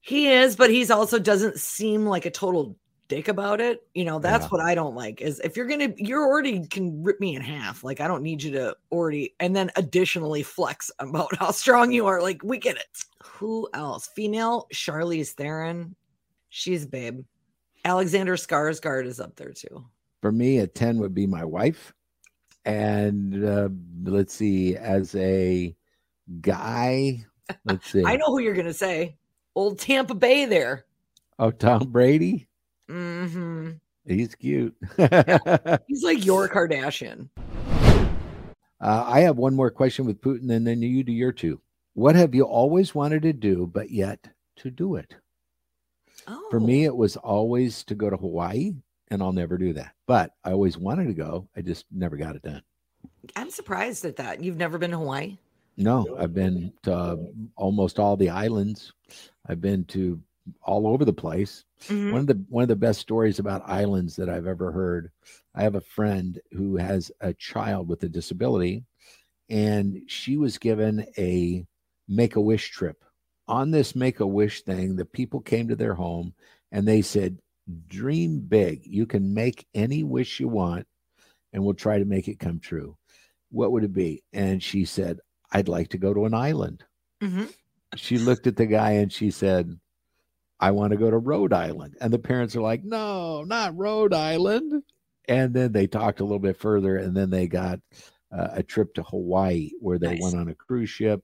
He 0.00 0.28
is, 0.28 0.56
but 0.56 0.70
he's 0.70 0.90
also 0.90 1.18
doesn't 1.18 1.58
seem 1.58 2.06
like 2.06 2.24
a 2.24 2.30
total 2.30 2.76
dick 3.08 3.28
about 3.28 3.60
it. 3.60 3.86
You 3.94 4.04
know, 4.04 4.18
that's 4.18 4.44
yeah. 4.44 4.48
what 4.48 4.60
I 4.60 4.74
don't 4.74 4.94
like 4.94 5.20
is 5.20 5.40
if 5.40 5.56
you're 5.56 5.66
gonna 5.66 5.92
you're 5.96 6.24
already 6.24 6.66
can 6.66 7.02
rip 7.02 7.20
me 7.20 7.36
in 7.36 7.42
half. 7.42 7.84
Like 7.84 8.00
I 8.00 8.08
don't 8.08 8.22
need 8.22 8.42
you 8.42 8.52
to 8.52 8.76
already 8.90 9.34
and 9.40 9.54
then 9.54 9.70
additionally 9.76 10.42
flex 10.42 10.90
about 10.98 11.36
how 11.36 11.50
strong 11.50 11.92
you 11.92 12.06
are. 12.06 12.22
Like 12.22 12.42
we 12.42 12.56
get 12.56 12.76
it. 12.76 13.04
Who 13.22 13.68
else? 13.74 14.08
Female 14.14 14.66
Charlize 14.72 15.30
Theron. 15.30 15.94
She's 16.48 16.86
babe. 16.86 17.20
Alexander 17.84 18.36
Skarsgård 18.36 19.06
is 19.06 19.20
up 19.20 19.36
there 19.36 19.52
too. 19.52 19.84
For 20.20 20.32
me, 20.32 20.58
a 20.58 20.66
10 20.66 20.98
would 20.98 21.14
be 21.14 21.26
my 21.26 21.44
wife. 21.44 21.94
And 22.64 23.44
uh, 23.44 23.68
let's 24.02 24.34
see, 24.34 24.76
as 24.76 25.14
a 25.14 25.74
guy, 26.40 27.24
let's 27.64 27.90
see. 27.90 28.04
I 28.04 28.16
know 28.16 28.26
who 28.26 28.40
you're 28.40 28.54
going 28.54 28.66
to 28.66 28.74
say. 28.74 29.16
Old 29.54 29.78
Tampa 29.78 30.14
Bay 30.14 30.44
there. 30.44 30.84
Oh, 31.38 31.50
Tom 31.50 31.90
Brady? 31.90 32.48
Mm-hmm. 32.88 33.70
He's 34.06 34.34
cute. 34.34 34.76
He's 35.86 36.02
like 36.02 36.24
your 36.24 36.48
Kardashian. 36.48 37.28
Uh, 38.80 39.04
I 39.06 39.20
have 39.20 39.36
one 39.36 39.54
more 39.54 39.70
question 39.70 40.04
with 40.06 40.20
Putin, 40.20 40.50
and 40.50 40.66
then 40.66 40.82
you 40.82 41.02
do 41.02 41.12
your 41.12 41.32
two. 41.32 41.60
What 41.94 42.16
have 42.16 42.34
you 42.34 42.44
always 42.44 42.94
wanted 42.94 43.22
to 43.22 43.32
do, 43.32 43.66
but 43.72 43.90
yet 43.90 44.28
to 44.56 44.70
do 44.70 44.96
it? 44.96 45.14
Oh. 46.26 46.46
For 46.50 46.60
me, 46.60 46.86
oh. 46.86 46.90
it 46.90 46.96
was 46.96 47.16
always 47.16 47.84
to 47.84 47.94
go 47.94 48.10
to 48.10 48.16
Hawaii, 48.16 48.72
and 49.08 49.22
I'll 49.22 49.32
never 49.32 49.58
do 49.58 49.72
that. 49.74 49.92
But 50.06 50.32
I 50.44 50.52
always 50.52 50.78
wanted 50.78 51.08
to 51.08 51.14
go. 51.14 51.48
I 51.56 51.62
just 51.62 51.86
never 51.90 52.16
got 52.16 52.36
it 52.36 52.42
done. 52.42 52.62
I'm 53.36 53.50
surprised 53.50 54.04
at 54.04 54.16
that. 54.16 54.42
You've 54.42 54.56
never 54.56 54.78
been 54.78 54.90
to 54.90 54.98
Hawaii? 54.98 55.38
No, 55.76 56.16
I've 56.18 56.34
been 56.34 56.72
to 56.82 56.94
uh, 56.94 57.16
almost 57.56 57.98
all 57.98 58.16
the 58.16 58.28
islands. 58.28 58.92
I've 59.46 59.60
been 59.60 59.84
to 59.86 60.20
all 60.62 60.86
over 60.86 61.04
the 61.04 61.12
place. 61.12 61.64
Mm-hmm. 61.84 62.12
One 62.12 62.20
of 62.20 62.26
the 62.26 62.44
one 62.48 62.62
of 62.62 62.68
the 62.68 62.76
best 62.76 63.00
stories 63.00 63.38
about 63.38 63.68
islands 63.68 64.16
that 64.16 64.28
I've 64.28 64.46
ever 64.46 64.72
heard. 64.72 65.10
I 65.54 65.62
have 65.62 65.76
a 65.76 65.80
friend 65.80 66.38
who 66.52 66.76
has 66.76 67.10
a 67.20 67.32
child 67.32 67.88
with 67.88 68.02
a 68.02 68.08
disability, 68.08 68.84
and 69.48 70.02
she 70.06 70.36
was 70.36 70.58
given 70.58 71.06
a 71.16 71.64
make 72.10 72.36
a 72.36 72.40
wish 72.40 72.70
trip 72.70 73.02
on 73.50 73.72
this 73.72 73.96
make 73.96 74.20
a 74.20 74.26
wish 74.26 74.62
thing, 74.62 74.94
the 74.94 75.04
people 75.04 75.40
came 75.40 75.68
to 75.68 75.76
their 75.76 75.94
home 75.94 76.32
and 76.72 76.86
they 76.86 77.02
said, 77.02 77.38
Dream 77.86 78.40
big. 78.40 78.86
You 78.86 79.06
can 79.06 79.34
make 79.34 79.66
any 79.74 80.02
wish 80.02 80.40
you 80.40 80.48
want, 80.48 80.86
and 81.52 81.62
we'll 81.62 81.74
try 81.74 81.98
to 81.98 82.04
make 82.04 82.26
it 82.26 82.40
come 82.40 82.58
true. 82.58 82.96
What 83.50 83.70
would 83.72 83.84
it 83.84 83.92
be? 83.92 84.22
And 84.32 84.62
she 84.62 84.84
said, 84.84 85.18
I'd 85.52 85.68
like 85.68 85.88
to 85.88 85.98
go 85.98 86.14
to 86.14 86.24
an 86.24 86.34
island. 86.34 86.84
Mm-hmm. 87.22 87.44
She 87.96 88.18
looked 88.18 88.46
at 88.46 88.56
the 88.56 88.66
guy 88.66 88.92
and 88.92 89.12
she 89.12 89.30
said, 89.30 89.78
I 90.58 90.70
want 90.72 90.92
to 90.92 90.96
go 90.96 91.10
to 91.10 91.18
Rhode 91.18 91.52
Island. 91.52 91.96
And 92.00 92.12
the 92.12 92.18
parents 92.18 92.56
are 92.56 92.60
like, 92.60 92.82
No, 92.84 93.42
not 93.44 93.76
Rhode 93.76 94.14
Island. 94.14 94.82
And 95.28 95.54
then 95.54 95.72
they 95.72 95.86
talked 95.86 96.20
a 96.20 96.24
little 96.24 96.40
bit 96.40 96.56
further, 96.56 96.96
and 96.96 97.16
then 97.16 97.30
they 97.30 97.46
got 97.46 97.80
uh, 98.32 98.48
a 98.52 98.62
trip 98.62 98.94
to 98.94 99.02
Hawaii 99.02 99.70
where 99.80 99.98
they 99.98 100.14
nice. 100.14 100.22
went 100.22 100.36
on 100.36 100.48
a 100.48 100.54
cruise 100.54 100.90
ship 100.90 101.22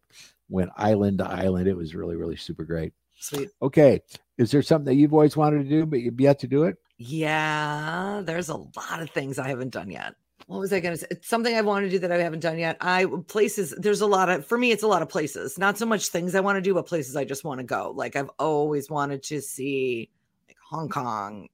went 0.49 0.71
island 0.77 1.19
to 1.19 1.29
island. 1.29 1.69
It 1.69 1.77
was 1.77 1.95
really, 1.95 2.17
really 2.17 2.37
super 2.37 2.65
great. 2.65 2.93
Sweet. 3.19 3.51
Okay. 3.63 4.01
Is 4.39 4.51
there 4.51 4.63
something 4.63 4.87
that 4.87 4.95
you've 4.95 5.15
always 5.15 5.37
wanted 5.37 5.65
to 5.65 5.69
do, 5.69 5.87
but 5.87 6.01
you've 6.01 6.21
yet 6.21 6.39
to 6.41 6.47
do 6.47 6.65
it? 6.65 6.77
Yeah, 6.99 8.23
there's 8.25 8.49
a 8.49 8.57
lot 8.57 9.01
of 9.01 9.11
things 9.11 9.39
I 9.39 9.49
haven't 9.49 9.71
done 9.71 9.91
yet. 9.91 10.15
What 10.47 10.61
was 10.61 10.73
I 10.73 10.81
going 10.81 10.95
to 10.95 11.01
say? 11.01 11.07
It's 11.11 11.29
something 11.29 11.55
I 11.55 11.63
want 11.63 11.85
to 11.85 11.91
do 11.91 11.99
that 11.99 12.13
I 12.13 12.19
haven't 12.19 12.41
done 12.41 12.59
yet. 12.59 12.77
I 12.81 13.07
places, 13.27 13.75
there's 13.79 14.03
a 14.03 14.07
lot 14.07 14.29
of, 14.29 14.47
for 14.47 14.57
me, 14.57 14.71
it's 14.71 14.83
a 14.83 14.87
lot 14.87 15.03
of 15.03 15.09
places, 15.09 15.59
not 15.59 15.77
so 15.77 15.87
much 15.87 16.09
things 16.09 16.35
I 16.35 16.41
want 16.41 16.57
to 16.57 16.63
do, 16.63 16.75
but 16.75 16.87
places 16.87 17.17
I 17.17 17.25
just 17.25 17.45
want 17.45 17.59
to 17.59 17.65
go. 17.65 17.93
Like 17.95 18.17
I've 18.17 18.31
always 18.39 18.89
wanted 18.89 19.23
to 19.25 19.41
see 19.41 20.11
like 20.47 20.57
Hong 20.71 20.89
Kong. 20.89 21.49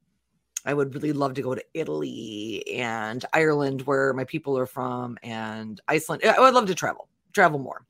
I 0.64 0.74
would 0.74 0.94
really 0.94 1.12
love 1.12 1.34
to 1.34 1.42
go 1.42 1.54
to 1.54 1.64
Italy 1.74 2.64
and 2.72 3.24
Ireland, 3.32 3.82
where 3.82 4.12
my 4.12 4.24
people 4.24 4.56
are 4.58 4.66
from, 4.66 5.18
and 5.22 5.80
Iceland. 5.88 6.22
I 6.24 6.40
would 6.40 6.54
love 6.54 6.66
to 6.66 6.74
travel, 6.74 7.08
travel 7.32 7.58
more 7.58 7.84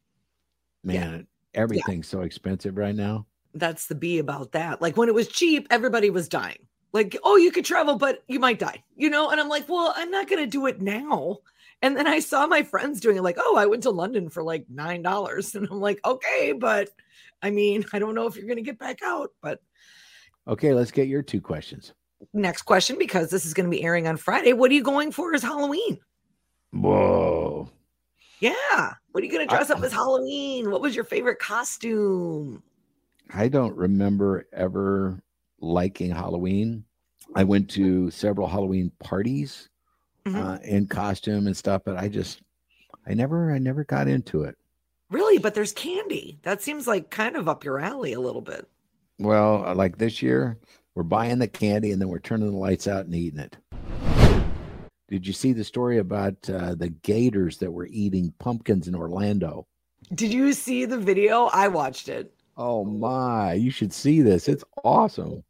man, 0.85 1.27
yeah. 1.55 1.61
everything's 1.61 2.07
yeah. 2.07 2.19
so 2.19 2.21
expensive 2.23 2.77
right 2.77 2.95
now. 2.95 3.27
That's 3.55 3.87
the 3.87 3.95
B 3.95 4.19
about 4.19 4.53
that. 4.53 4.81
Like 4.81 4.97
when 4.97 5.09
it 5.09 5.15
was 5.15 5.29
cheap, 5.29 5.67
everybody 5.71 6.11
was 6.11 6.29
dying. 6.29 6.67
Like, 6.93 7.17
oh, 7.25 7.37
you 7.37 7.51
could 7.51 7.65
travel, 7.65 7.97
but 7.97 8.23
you 8.29 8.39
might 8.39 8.59
die, 8.59 8.83
you 8.97 9.09
know? 9.09 9.31
And 9.31 9.41
I'm 9.41 9.49
like, 9.49 9.69
well, 9.69 9.95
I'm 9.97 10.11
not 10.11 10.29
going 10.29 10.43
to 10.43 10.51
do 10.51 10.67
it 10.67 10.81
now. 10.81 11.39
And 11.81 11.97
then 11.97 12.07
I 12.07 12.21
saw 12.21 12.47
my 12.47 12.63
friends 12.63 13.01
doing 13.01 13.17
it, 13.17 13.23
like, 13.23 13.39
oh, 13.41 13.57
I 13.57 13.67
went 13.67 13.85
to 13.85 13.91
London 13.91 14.29
for 14.29 14.43
like 14.43 14.67
$9. 14.73 15.55
And 15.55 15.69
I'm 15.71 15.81
like, 15.81 16.01
okay, 16.05 16.53
but 16.53 16.91
I 17.41 17.51
mean, 17.51 17.85
I 17.93 17.99
don't 17.99 18.15
know 18.15 18.27
if 18.27 18.37
you're 18.37 18.47
going 18.47 18.57
to 18.57 18.63
get 18.63 18.79
back 18.79 19.01
out, 19.03 19.31
but. 19.41 19.61
Okay, 20.47 20.75
let's 20.75 20.91
get 20.91 21.09
your 21.09 21.23
two 21.23 21.41
questions. 21.41 21.95
Next 22.33 22.63
question, 22.63 22.97
because 22.99 23.31
this 23.31 23.45
is 23.45 23.55
going 23.55 23.67
to 23.67 23.71
be 23.71 23.83
airing 23.83 24.07
on 24.07 24.17
Friday. 24.17 24.53
What 24.53 24.71
are 24.71 24.75
you 24.75 24.83
going 24.83 25.13
for 25.13 25.35
as 25.35 25.43
Halloween? 25.43 25.99
Whoa. 26.73 27.71
Yeah. 28.41 28.95
What 29.13 29.23
are 29.23 29.25
you 29.25 29.33
going 29.33 29.47
to 29.47 29.55
dress 29.55 29.71
I, 29.71 29.75
up 29.75 29.83
as 29.83 29.93
Halloween? 29.93 30.71
What 30.71 30.81
was 30.81 30.95
your 30.95 31.05
favorite 31.05 31.39
costume? 31.39 32.63
I 33.33 33.49
don't 33.49 33.77
remember 33.77 34.47
ever 34.53 35.23
liking 35.61 36.11
Halloween. 36.11 36.85
I 37.35 37.45
went 37.45 37.71
to 37.71 38.11
several 38.11 38.49
Halloween 38.49 38.91
parties 38.99 39.69
mm-hmm. 40.27 40.39
uh, 40.39 40.59
in 40.65 40.87
costume 40.87 41.47
and 41.47 41.57
stuff, 41.57 41.83
but 41.85 41.97
I 41.97 42.09
just, 42.09 42.43
I 43.07 43.15
never, 43.15 43.53
I 43.53 43.59
never 43.59 43.85
got 43.85 44.09
into 44.09 44.45
it. 44.45 44.57
Really? 45.11 45.39
But 45.39 45.55
there's 45.55 45.73
candy. 45.73 46.39
That 46.43 46.63
seems 46.63 46.87
like 46.87 47.11
kind 47.11 47.37
of 47.37 47.49
up 47.49 47.65
your 47.65 47.79
alley 47.79 48.13
a 48.13 48.21
little 48.21 48.41
bit. 48.41 48.67
Well, 49.19 49.65
uh, 49.67 49.75
like 49.75 49.99
this 49.99 50.23
year, 50.23 50.59
we're 50.95 51.03
buying 51.03 51.39
the 51.39 51.49
candy 51.49 51.93
and 51.93 52.01
then 52.01 52.09
we're 52.09 52.19
turning 52.19 52.51
the 52.51 52.57
lights 52.57 52.87
out 52.87 53.07
and 53.07 53.15
eating 53.15 53.41
it. 53.41 53.57
Did 55.09 55.27
you 55.27 55.33
see 55.33 55.53
the 55.53 55.65
story 55.65 55.99
about 55.99 56.49
uh, 56.49 56.75
the 56.75 56.89
gators 56.89 57.59
that 57.59 57.71
were 57.71 57.87
eating 57.87 58.33
pumpkins 58.39 58.89
in 58.89 58.95
Orlando? 58.95 59.67
Did 60.15 60.33
you 60.33 60.53
see 60.53 60.85
the 60.85 60.99
video? 60.99 61.47
I 61.53 61.69
watched 61.69 62.09
it. 62.09 62.33
Oh 62.57 62.85
my, 62.85 63.55
you 63.55 63.71
should 63.71 63.93
see 63.93 64.21
this. 64.21 64.49
It's 64.49 64.65
awesome. 64.85 65.43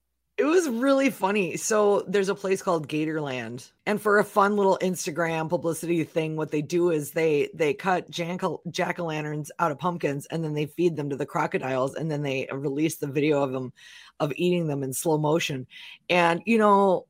It 0.43 0.47
was 0.47 0.69
really 0.69 1.09
funny. 1.09 1.57
So 1.57 2.01
there's 2.09 2.29
a 2.29 2.35
place 2.35 2.63
called 2.63 2.89
Gatorland, 2.89 3.71
and 3.87 4.03
for 4.03 4.19
a 4.19 4.25
fun 4.25 4.57
little 4.57 4.77
Instagram 4.83 5.49
publicity 5.49 6.03
thing, 6.03 6.35
what 6.35 6.51
they 6.51 6.63
do 6.63 6.91
is 6.91 7.13
they 7.13 7.49
they 7.55 7.75
cut 7.75 8.11
jack 8.11 8.43
o' 8.43 8.61
lanterns 8.99 9.53
out 9.61 9.71
of 9.71 9.79
pumpkins, 9.79 10.27
and 10.27 10.43
then 10.43 10.53
they 10.53 10.67
feed 10.67 10.97
them 10.97 11.11
to 11.11 11.17
the 11.17 11.27
crocodiles, 11.27 11.95
and 11.95 12.11
then 12.11 12.23
they 12.23 12.49
release 12.53 12.97
the 12.97 13.07
video 13.07 13.41
of 13.41 13.53
them 13.53 13.73
of 14.19 14.33
eating 14.35 14.67
them 14.67 14.83
in 14.83 14.93
slow 14.93 15.17
motion. 15.17 15.65
And 16.11 16.43
you 16.45 16.59
know, 16.59 17.07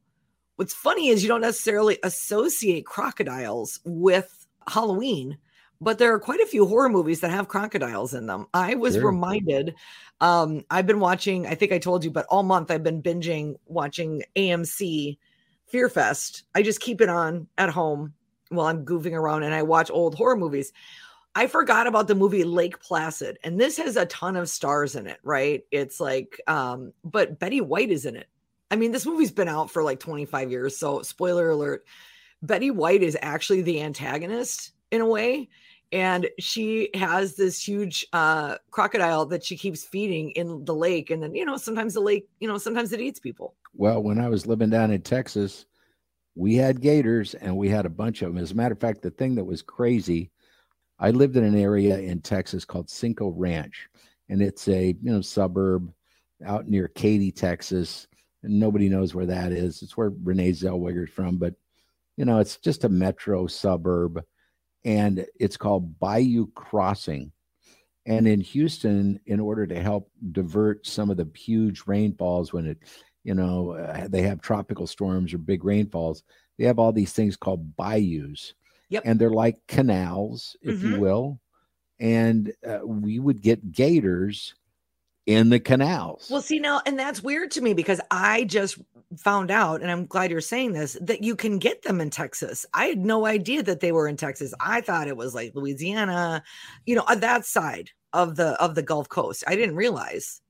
what's 0.56 0.74
funny 0.74 1.08
is 1.08 1.22
you 1.22 1.28
don't 1.30 1.40
necessarily 1.40 1.98
associate 2.02 2.84
crocodiles 2.84 3.80
with 3.86 4.46
Halloween 4.68 5.38
but 5.82 5.98
there 5.98 6.14
are 6.14 6.18
quite 6.20 6.40
a 6.40 6.46
few 6.46 6.64
horror 6.64 6.88
movies 6.88 7.20
that 7.20 7.32
have 7.32 7.48
crocodiles 7.48 8.14
in 8.14 8.26
them. 8.26 8.46
I 8.54 8.76
was 8.76 8.94
sure. 8.94 9.06
reminded, 9.06 9.74
um, 10.20 10.64
I've 10.70 10.86
been 10.86 11.00
watching, 11.00 11.44
I 11.48 11.56
think 11.56 11.72
I 11.72 11.78
told 11.78 12.04
you, 12.04 12.10
but 12.10 12.24
all 12.26 12.44
month 12.44 12.70
I've 12.70 12.84
been 12.84 13.02
binging 13.02 13.56
watching 13.66 14.22
AMC 14.36 15.18
Fear 15.66 15.88
Fest. 15.88 16.44
I 16.54 16.62
just 16.62 16.80
keep 16.80 17.00
it 17.00 17.08
on 17.08 17.48
at 17.58 17.68
home 17.68 18.14
while 18.50 18.66
I'm 18.66 18.84
goofing 18.84 19.14
around 19.14 19.42
and 19.42 19.52
I 19.52 19.62
watch 19.64 19.90
old 19.90 20.14
horror 20.14 20.36
movies. 20.36 20.72
I 21.34 21.48
forgot 21.48 21.88
about 21.88 22.06
the 22.06 22.14
movie 22.14 22.44
Lake 22.44 22.78
Placid, 22.78 23.38
and 23.42 23.58
this 23.58 23.76
has 23.78 23.96
a 23.96 24.06
ton 24.06 24.36
of 24.36 24.48
stars 24.48 24.94
in 24.94 25.08
it, 25.08 25.18
right? 25.24 25.64
It's 25.72 25.98
like, 25.98 26.40
um, 26.46 26.92
but 27.02 27.40
Betty 27.40 27.60
White 27.60 27.90
is 27.90 28.06
in 28.06 28.14
it. 28.14 28.28
I 28.70 28.76
mean, 28.76 28.92
this 28.92 29.06
movie's 29.06 29.32
been 29.32 29.48
out 29.48 29.70
for 29.70 29.82
like 29.82 29.98
25 29.98 30.50
years, 30.50 30.76
so 30.76 31.02
spoiler 31.02 31.50
alert. 31.50 31.86
Betty 32.42 32.70
White 32.70 33.02
is 33.02 33.16
actually 33.20 33.62
the 33.62 33.82
antagonist 33.82 34.72
in 34.92 35.00
a 35.00 35.06
way 35.06 35.48
and 35.92 36.28
she 36.38 36.88
has 36.94 37.36
this 37.36 37.62
huge 37.62 38.06
uh, 38.14 38.56
crocodile 38.70 39.26
that 39.26 39.44
she 39.44 39.56
keeps 39.56 39.84
feeding 39.84 40.30
in 40.30 40.64
the 40.64 40.74
lake. 40.74 41.10
And 41.10 41.22
then 41.22 41.34
you 41.34 41.44
know 41.44 41.56
sometimes 41.56 41.94
the 41.94 42.00
lake 42.00 42.26
you 42.40 42.48
know 42.48 42.58
sometimes 42.58 42.92
it 42.92 43.00
eats 43.00 43.20
people. 43.20 43.54
Well 43.74 44.02
when 44.02 44.18
i 44.18 44.28
was 44.28 44.46
living 44.46 44.70
down 44.70 44.90
in 44.90 45.02
texas 45.02 45.66
we 46.34 46.56
had 46.56 46.80
gators 46.80 47.34
and 47.34 47.56
we 47.56 47.68
had 47.68 47.86
a 47.86 47.90
bunch 47.90 48.22
of 48.22 48.32
them 48.32 48.42
as 48.42 48.52
a 48.52 48.54
matter 48.54 48.72
of 48.72 48.80
fact 48.80 49.02
the 49.02 49.10
thing 49.10 49.34
that 49.34 49.44
was 49.44 49.62
crazy 49.62 50.30
i 50.98 51.10
lived 51.10 51.36
in 51.36 51.44
an 51.44 51.58
area 51.58 51.98
in 51.98 52.20
texas 52.20 52.64
called 52.64 52.90
cinco 52.90 53.28
ranch. 53.28 53.88
And 54.28 54.40
it's 54.40 54.66
a 54.68 54.96
you 55.02 55.12
know 55.12 55.20
suburb 55.20 55.92
out 56.44 56.68
near 56.68 56.88
katy 56.88 57.32
texas. 57.32 58.06
And 58.42 58.58
nobody 58.58 58.88
knows 58.88 59.14
where 59.14 59.26
that 59.26 59.52
is. 59.52 59.82
It's 59.82 59.96
where 59.96 60.10
renee 60.22 60.50
zellweger's 60.50 61.10
from. 61.10 61.36
But 61.36 61.54
you 62.16 62.24
know 62.24 62.38
it's 62.38 62.56
just 62.56 62.84
a 62.84 62.88
metro 62.88 63.46
suburb 63.46 64.22
and 64.84 65.26
it's 65.38 65.56
called 65.56 65.98
Bayou 65.98 66.48
Crossing. 66.54 67.32
And 68.04 68.26
in 68.26 68.40
Houston, 68.40 69.20
in 69.26 69.38
order 69.38 69.66
to 69.66 69.80
help 69.80 70.10
divert 70.32 70.86
some 70.86 71.10
of 71.10 71.16
the 71.16 71.28
huge 71.36 71.84
rainfalls 71.86 72.52
when 72.52 72.66
it, 72.66 72.78
you 73.22 73.34
know, 73.34 73.72
uh, 73.72 74.08
they 74.08 74.22
have 74.22 74.40
tropical 74.40 74.88
storms 74.88 75.32
or 75.32 75.38
big 75.38 75.64
rainfalls, 75.64 76.24
they 76.58 76.64
have 76.64 76.80
all 76.80 76.92
these 76.92 77.12
things 77.12 77.36
called 77.36 77.76
bayous. 77.76 78.54
Yep. 78.88 79.02
And 79.06 79.20
they're 79.20 79.30
like 79.30 79.56
canals, 79.68 80.56
if 80.62 80.78
mm-hmm. 80.78 80.94
you 80.94 81.00
will. 81.00 81.40
And 82.00 82.52
uh, 82.66 82.80
we 82.84 83.20
would 83.20 83.40
get 83.40 83.70
gators 83.70 84.54
in 85.26 85.50
the 85.50 85.60
canals. 85.60 86.28
Well, 86.30 86.42
see 86.42 86.58
now, 86.58 86.80
and 86.86 86.98
that's 86.98 87.22
weird 87.22 87.50
to 87.52 87.60
me 87.60 87.74
because 87.74 88.00
I 88.10 88.44
just 88.44 88.78
found 89.18 89.50
out, 89.50 89.82
and 89.82 89.90
I'm 89.90 90.06
glad 90.06 90.30
you're 90.30 90.40
saying 90.40 90.72
this, 90.72 90.96
that 91.00 91.22
you 91.22 91.36
can 91.36 91.58
get 91.58 91.82
them 91.82 92.00
in 92.00 92.10
Texas. 92.10 92.66
I 92.74 92.86
had 92.86 92.98
no 92.98 93.26
idea 93.26 93.62
that 93.62 93.80
they 93.80 93.92
were 93.92 94.08
in 94.08 94.16
Texas. 94.16 94.54
I 94.60 94.80
thought 94.80 95.08
it 95.08 95.16
was 95.16 95.34
like 95.34 95.52
Louisiana, 95.54 96.42
you 96.86 96.96
know, 96.96 97.04
uh, 97.06 97.14
that 97.16 97.44
side 97.44 97.90
of 98.12 98.36
the 98.36 98.60
of 98.62 98.74
the 98.74 98.82
Gulf 98.82 99.08
Coast. 99.08 99.44
I 99.46 99.56
didn't 99.56 99.76
realize. 99.76 100.40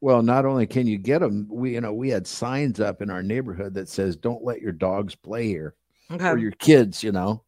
Well, 0.00 0.22
not 0.22 0.46
only 0.46 0.66
can 0.66 0.86
you 0.86 0.96
get 0.96 1.20
them, 1.20 1.46
we 1.50 1.74
you 1.74 1.80
know 1.80 1.92
we 1.92 2.08
had 2.08 2.26
signs 2.26 2.80
up 2.80 3.02
in 3.02 3.10
our 3.10 3.22
neighborhood 3.22 3.74
that 3.74 3.88
says 3.88 4.16
"Don't 4.16 4.44
let 4.44 4.60
your 4.60 4.72
dogs 4.72 5.14
play 5.14 5.46
here," 5.46 5.74
okay. 6.10 6.28
or 6.28 6.38
your 6.38 6.52
kids, 6.52 7.02
you 7.02 7.12
know. 7.12 7.44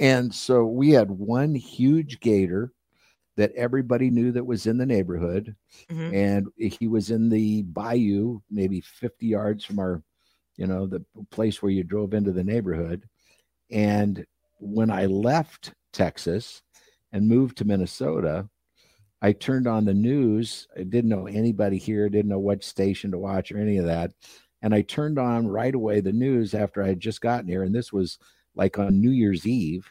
And 0.00 0.32
so 0.32 0.64
we 0.64 0.90
had 0.90 1.10
one 1.10 1.56
huge 1.56 2.20
gator 2.20 2.72
that 3.38 3.52
everybody 3.54 4.10
knew 4.10 4.32
that 4.32 4.44
was 4.44 4.66
in 4.66 4.78
the 4.78 4.84
neighborhood. 4.84 5.54
Mm-hmm. 5.88 6.14
And 6.14 6.48
he 6.56 6.88
was 6.88 7.12
in 7.12 7.28
the 7.28 7.62
bayou, 7.62 8.40
maybe 8.50 8.80
50 8.80 9.26
yards 9.26 9.64
from 9.64 9.78
our, 9.78 10.02
you 10.56 10.66
know, 10.66 10.88
the 10.88 11.04
place 11.30 11.62
where 11.62 11.70
you 11.70 11.84
drove 11.84 12.14
into 12.14 12.32
the 12.32 12.42
neighborhood. 12.42 13.08
And 13.70 14.26
when 14.58 14.90
I 14.90 15.06
left 15.06 15.72
Texas 15.92 16.62
and 17.12 17.28
moved 17.28 17.58
to 17.58 17.64
Minnesota, 17.64 18.48
I 19.22 19.32
turned 19.32 19.68
on 19.68 19.84
the 19.84 19.94
news. 19.94 20.66
I 20.76 20.82
didn't 20.82 21.10
know 21.10 21.28
anybody 21.28 21.78
here, 21.78 22.08
didn't 22.08 22.30
know 22.30 22.40
what 22.40 22.64
station 22.64 23.12
to 23.12 23.18
watch 23.18 23.52
or 23.52 23.58
any 23.58 23.78
of 23.78 23.84
that. 23.84 24.12
And 24.62 24.74
I 24.74 24.82
turned 24.82 25.20
on 25.20 25.46
right 25.46 25.74
away 25.74 26.00
the 26.00 26.12
news 26.12 26.54
after 26.54 26.82
I 26.82 26.88
had 26.88 26.98
just 26.98 27.20
gotten 27.20 27.46
here. 27.46 27.62
And 27.62 27.72
this 27.72 27.92
was 27.92 28.18
like 28.56 28.80
on 28.80 29.00
New 29.00 29.10
Year's 29.10 29.46
Eve 29.46 29.88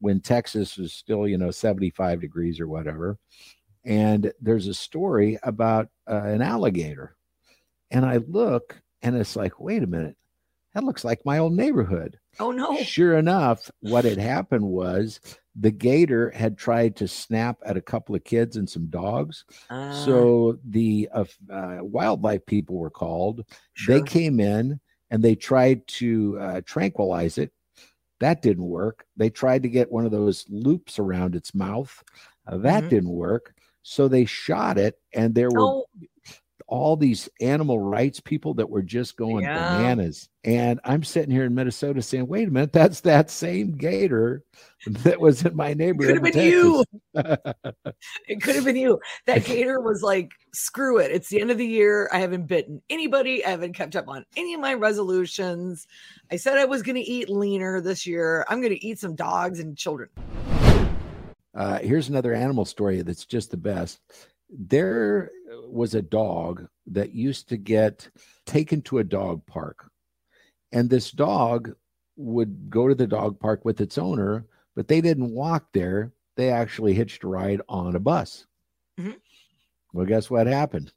when 0.00 0.20
Texas 0.20 0.76
was 0.76 0.92
still, 0.92 1.26
you 1.28 1.38
know, 1.38 1.50
75 1.50 2.20
degrees 2.20 2.60
or 2.60 2.68
whatever. 2.68 3.18
And 3.84 4.32
there's 4.40 4.66
a 4.66 4.74
story 4.74 5.38
about 5.42 5.88
uh, 6.08 6.22
an 6.24 6.42
alligator. 6.42 7.16
And 7.90 8.04
I 8.04 8.18
look 8.18 8.80
and 9.02 9.16
it's 9.16 9.36
like, 9.36 9.60
wait 9.60 9.82
a 9.82 9.86
minute, 9.86 10.16
that 10.74 10.84
looks 10.84 11.04
like 11.04 11.24
my 11.24 11.38
old 11.38 11.54
neighborhood. 11.54 12.18
Oh, 12.38 12.50
no. 12.52 12.82
Sure 12.82 13.16
enough, 13.16 13.70
what 13.80 14.04
had 14.04 14.18
happened 14.18 14.64
was 14.64 15.20
the 15.56 15.70
gator 15.70 16.30
had 16.30 16.56
tried 16.56 16.96
to 16.96 17.08
snap 17.08 17.58
at 17.64 17.76
a 17.76 17.82
couple 17.82 18.14
of 18.14 18.24
kids 18.24 18.56
and 18.56 18.68
some 18.68 18.86
dogs. 18.86 19.44
Uh, 19.68 19.92
so 20.04 20.58
the 20.64 21.08
uh, 21.12 21.24
uh, 21.52 21.78
wildlife 21.80 22.46
people 22.46 22.76
were 22.76 22.90
called. 22.90 23.44
Sure. 23.72 23.98
They 23.98 24.04
came 24.04 24.38
in 24.38 24.80
and 25.10 25.22
they 25.22 25.34
tried 25.34 25.86
to 25.88 26.38
uh, 26.40 26.60
tranquilize 26.64 27.36
it 27.36 27.52
that 28.20 28.42
didn't 28.42 28.64
work. 28.66 29.04
They 29.16 29.30
tried 29.30 29.62
to 29.64 29.68
get 29.68 29.90
one 29.90 30.04
of 30.04 30.12
those 30.12 30.46
loops 30.48 30.98
around 30.98 31.34
its 31.34 31.54
mouth. 31.54 32.02
Uh, 32.46 32.58
that 32.58 32.80
mm-hmm. 32.80 32.88
didn't 32.88 33.10
work. 33.10 33.54
So 33.82 34.08
they 34.08 34.26
shot 34.26 34.78
it, 34.78 34.98
and 35.14 35.34
there 35.34 35.50
were 35.50 35.60
oh. 35.60 35.86
All 36.70 36.96
these 36.96 37.28
animal 37.40 37.80
rights 37.80 38.20
people 38.20 38.54
that 38.54 38.70
were 38.70 38.80
just 38.80 39.16
going 39.16 39.42
yeah. 39.44 39.76
bananas. 39.76 40.28
And 40.44 40.78
I'm 40.84 41.02
sitting 41.02 41.32
here 41.32 41.44
in 41.44 41.54
Minnesota 41.54 42.00
saying, 42.00 42.28
wait 42.28 42.46
a 42.46 42.50
minute, 42.50 42.72
that's 42.72 43.00
that 43.00 43.28
same 43.28 43.72
gator 43.72 44.44
that 44.86 45.20
was 45.20 45.44
in 45.44 45.56
my 45.56 45.74
neighborhood. 45.74 46.22
Could 46.22 46.26
have 46.26 46.34
been 46.34 46.52
you. 46.52 46.84
it 48.28 48.40
could 48.40 48.54
have 48.54 48.64
been 48.64 48.76
you. 48.76 49.00
That 49.26 49.44
gator 49.46 49.80
was 49.80 50.02
like, 50.02 50.30
screw 50.54 50.98
it. 50.98 51.10
It's 51.10 51.28
the 51.28 51.40
end 51.40 51.50
of 51.50 51.58
the 51.58 51.66
year. 51.66 52.08
I 52.12 52.20
haven't 52.20 52.46
bitten 52.46 52.80
anybody. 52.88 53.44
I 53.44 53.50
haven't 53.50 53.72
kept 53.72 53.96
up 53.96 54.08
on 54.08 54.24
any 54.36 54.54
of 54.54 54.60
my 54.60 54.74
resolutions. 54.74 55.88
I 56.30 56.36
said 56.36 56.56
I 56.56 56.66
was 56.66 56.82
going 56.82 56.96
to 56.96 57.02
eat 57.02 57.28
leaner 57.28 57.80
this 57.80 58.06
year. 58.06 58.46
I'm 58.48 58.60
going 58.60 58.74
to 58.74 58.86
eat 58.86 59.00
some 59.00 59.16
dogs 59.16 59.58
and 59.58 59.76
children. 59.76 60.08
Uh, 61.52 61.80
here's 61.80 62.08
another 62.08 62.32
animal 62.32 62.64
story 62.64 63.02
that's 63.02 63.26
just 63.26 63.50
the 63.50 63.56
best. 63.56 64.00
There 64.48 65.30
was 65.72 65.94
a 65.94 66.02
dog 66.02 66.66
that 66.86 67.14
used 67.14 67.48
to 67.48 67.56
get 67.56 68.08
taken 68.46 68.82
to 68.82 68.98
a 68.98 69.04
dog 69.04 69.46
park. 69.46 69.90
And 70.72 70.88
this 70.88 71.10
dog 71.10 71.72
would 72.16 72.70
go 72.70 72.88
to 72.88 72.94
the 72.94 73.06
dog 73.06 73.40
park 73.40 73.64
with 73.64 73.80
its 73.80 73.98
owner, 73.98 74.46
but 74.76 74.88
they 74.88 75.00
didn't 75.00 75.34
walk 75.34 75.66
there. 75.72 76.12
They 76.36 76.50
actually 76.50 76.94
hitched 76.94 77.24
a 77.24 77.28
ride 77.28 77.60
on 77.68 77.96
a 77.96 78.00
bus. 78.00 78.46
Mm-hmm. 78.98 79.12
Well, 79.92 80.06
guess 80.06 80.30
what 80.30 80.46
happened? 80.46 80.92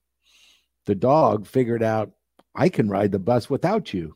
The 0.86 0.96
dog 0.96 1.48
figured 1.48 1.84
out, 1.84 2.12
I 2.56 2.70
can 2.70 2.90
ride 2.90 3.12
the 3.12 3.20
bus 3.20 3.50
without 3.50 3.94
you. 3.94 4.16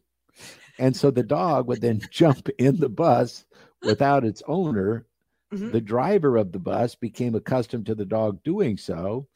And 0.78 0.96
so 0.96 1.10
the 1.10 1.24
dog 1.24 1.68
would 1.68 1.82
then 1.82 2.02
jump 2.12 2.50
in 2.58 2.78
the 2.78 2.90
bus 2.90 3.46
without 3.82 4.26
its 4.26 4.44
owner. 4.48 5.06
Mm-hmm. 5.54 5.72
The 5.72 5.82
driver 5.82 6.38
of 6.38 6.52
the 6.52 6.60
bus 6.60 6.96
became 6.96 7.34
accustomed 7.34 7.86
to 7.88 7.96
the 7.96 8.06
dog 8.06 8.44
doing 8.44 8.78
so. 8.78 9.28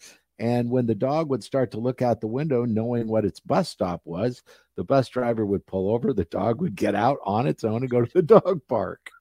And 0.41 0.71
when 0.71 0.87
the 0.87 0.95
dog 0.95 1.29
would 1.29 1.43
start 1.43 1.69
to 1.71 1.79
look 1.79 2.01
out 2.01 2.19
the 2.19 2.25
window, 2.25 2.65
knowing 2.65 3.07
what 3.07 3.25
its 3.25 3.39
bus 3.39 3.69
stop 3.69 4.01
was, 4.05 4.41
the 4.75 4.83
bus 4.83 5.07
driver 5.07 5.45
would 5.45 5.67
pull 5.67 5.93
over, 5.93 6.13
the 6.13 6.25
dog 6.25 6.61
would 6.61 6.75
get 6.75 6.95
out 6.95 7.19
on 7.23 7.45
its 7.45 7.63
own 7.63 7.83
and 7.83 7.91
go 7.91 8.03
to 8.03 8.11
the 8.11 8.21
dog 8.39 8.59
park. 8.67 9.11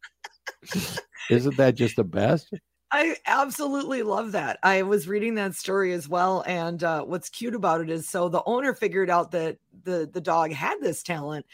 Isn't 1.28 1.59
that 1.59 1.74
just 1.74 1.96
the 1.96 2.04
best? 2.04 2.54
I 2.90 3.16
absolutely 3.26 4.02
love 4.02 4.33
that. 4.33 4.61
I 4.62 4.80
was 4.80 5.06
reading 5.06 5.35
that 5.35 5.54
story 5.54 5.92
as 5.92 6.09
well, 6.09 6.42
and 6.46 6.83
uh, 6.83 7.04
what's 7.04 7.28
cute 7.28 7.54
about 7.54 7.83
it 7.83 7.90
is 7.90 8.09
so 8.09 8.30
the 8.30 8.42
owner 8.46 8.72
figured 8.72 9.11
out 9.11 9.30
that 9.33 9.59
the 9.85 10.09
the 10.11 10.22
dog 10.22 10.52
had 10.52 10.80
this 10.80 11.02
talent. 11.02 11.44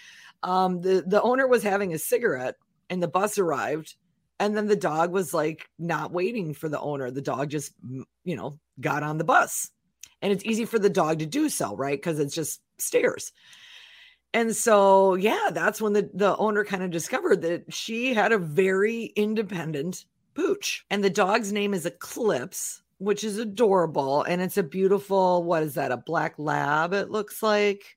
Um, 0.44 0.80
the 0.80 1.02
the 1.04 1.20
owner 1.20 1.48
was 1.48 1.64
having 1.64 1.92
a 1.92 1.98
cigarette, 1.98 2.54
and 2.88 3.02
the 3.02 3.08
bus 3.08 3.36
arrived, 3.36 3.96
and 4.38 4.56
then 4.56 4.66
the 4.66 4.76
dog 4.76 5.12
was 5.12 5.32
like 5.32 5.68
not 5.78 6.12
waiting 6.12 6.54
for 6.54 6.68
the 6.68 6.80
owner. 6.80 7.10
The 7.10 7.22
dog 7.22 7.50
just 7.50 7.72
you 8.24 8.36
know 8.36 8.58
got 8.80 9.02
on 9.02 9.18
the 9.18 9.24
bus, 9.24 9.70
and 10.22 10.32
it's 10.32 10.44
easy 10.44 10.64
for 10.64 10.78
the 10.78 10.90
dog 10.90 11.18
to 11.20 11.26
do 11.26 11.48
so, 11.48 11.74
right? 11.76 11.98
Because 11.98 12.18
it's 12.18 12.34
just 12.34 12.60
stairs. 12.78 13.32
And 14.34 14.54
so, 14.54 15.14
yeah, 15.14 15.48
that's 15.50 15.80
when 15.80 15.94
the, 15.94 16.10
the 16.12 16.36
owner 16.36 16.62
kind 16.62 16.82
of 16.82 16.90
discovered 16.90 17.40
that 17.40 17.72
she 17.72 18.12
had 18.12 18.32
a 18.32 18.38
very 18.38 19.04
independent 19.16 20.04
Pooch. 20.34 20.84
And 20.90 21.02
the 21.02 21.08
dog's 21.08 21.52
name 21.52 21.72
is 21.72 21.86
Eclipse, 21.86 22.82
which 22.98 23.24
is 23.24 23.38
adorable. 23.38 24.22
And 24.24 24.42
it's 24.42 24.58
a 24.58 24.62
beautiful, 24.62 25.42
what 25.42 25.62
is 25.62 25.74
that, 25.74 25.90
a 25.90 25.96
black 25.96 26.34
lab, 26.38 26.92
it 26.92 27.10
looks 27.10 27.42
like. 27.42 27.95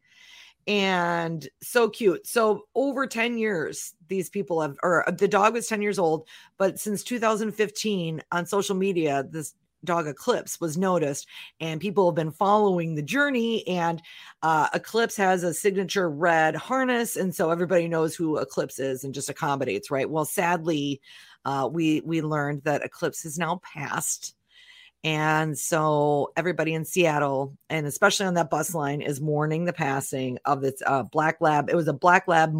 And 0.69 1.49
so 1.63 1.89
cute. 1.89 2.27
So 2.27 2.65
over 2.75 3.07
10 3.07 3.39
years, 3.39 3.95
these 4.07 4.29
people 4.29 4.61
have, 4.61 4.77
or 4.83 5.03
the 5.17 5.27
dog 5.27 5.53
was 5.53 5.67
10 5.67 5.81
years 5.81 5.97
old, 5.97 6.27
but 6.59 6.79
since 6.79 7.03
2015 7.03 8.21
on 8.31 8.45
social 8.45 8.75
media, 8.75 9.25
this 9.27 9.55
dog 9.83 10.07
Eclipse 10.07 10.61
was 10.61 10.77
noticed, 10.77 11.27
and 11.59 11.81
people 11.81 12.07
have 12.07 12.15
been 12.15 12.31
following 12.31 12.93
the 12.93 13.01
journey. 13.01 13.65
And 13.67 13.99
uh, 14.43 14.67
Eclipse 14.75 15.15
has 15.15 15.41
a 15.43 15.55
signature 15.55 16.07
red 16.07 16.55
harness, 16.55 17.15
and 17.15 17.33
so 17.33 17.49
everybody 17.49 17.87
knows 17.87 18.15
who 18.15 18.37
Eclipse 18.37 18.77
is 18.77 19.03
and 19.03 19.13
just 19.13 19.29
accommodates, 19.29 19.89
right? 19.89 20.09
Well, 20.09 20.25
sadly, 20.25 21.01
uh, 21.45 21.67
we 21.71 22.01
we 22.01 22.21
learned 22.21 22.63
that 22.63 22.83
Eclipse 22.83 23.23
has 23.23 23.39
now 23.39 23.59
passed. 23.63 24.35
And 25.03 25.57
so 25.57 26.31
everybody 26.35 26.73
in 26.73 26.83
Seattle, 26.83 27.57
and 27.69 27.87
especially 27.87 28.25
on 28.25 28.33
that 28.33 28.49
bus 28.49 28.73
line, 28.73 29.01
is 29.01 29.21
mourning 29.21 29.65
the 29.65 29.73
passing 29.73 30.37
of 30.45 30.61
this 30.61 30.81
uh, 30.85 31.03
black 31.03 31.39
lab. 31.39 31.69
It 31.69 31.75
was 31.75 31.87
a 31.87 31.93
black 31.93 32.27
lab 32.27 32.53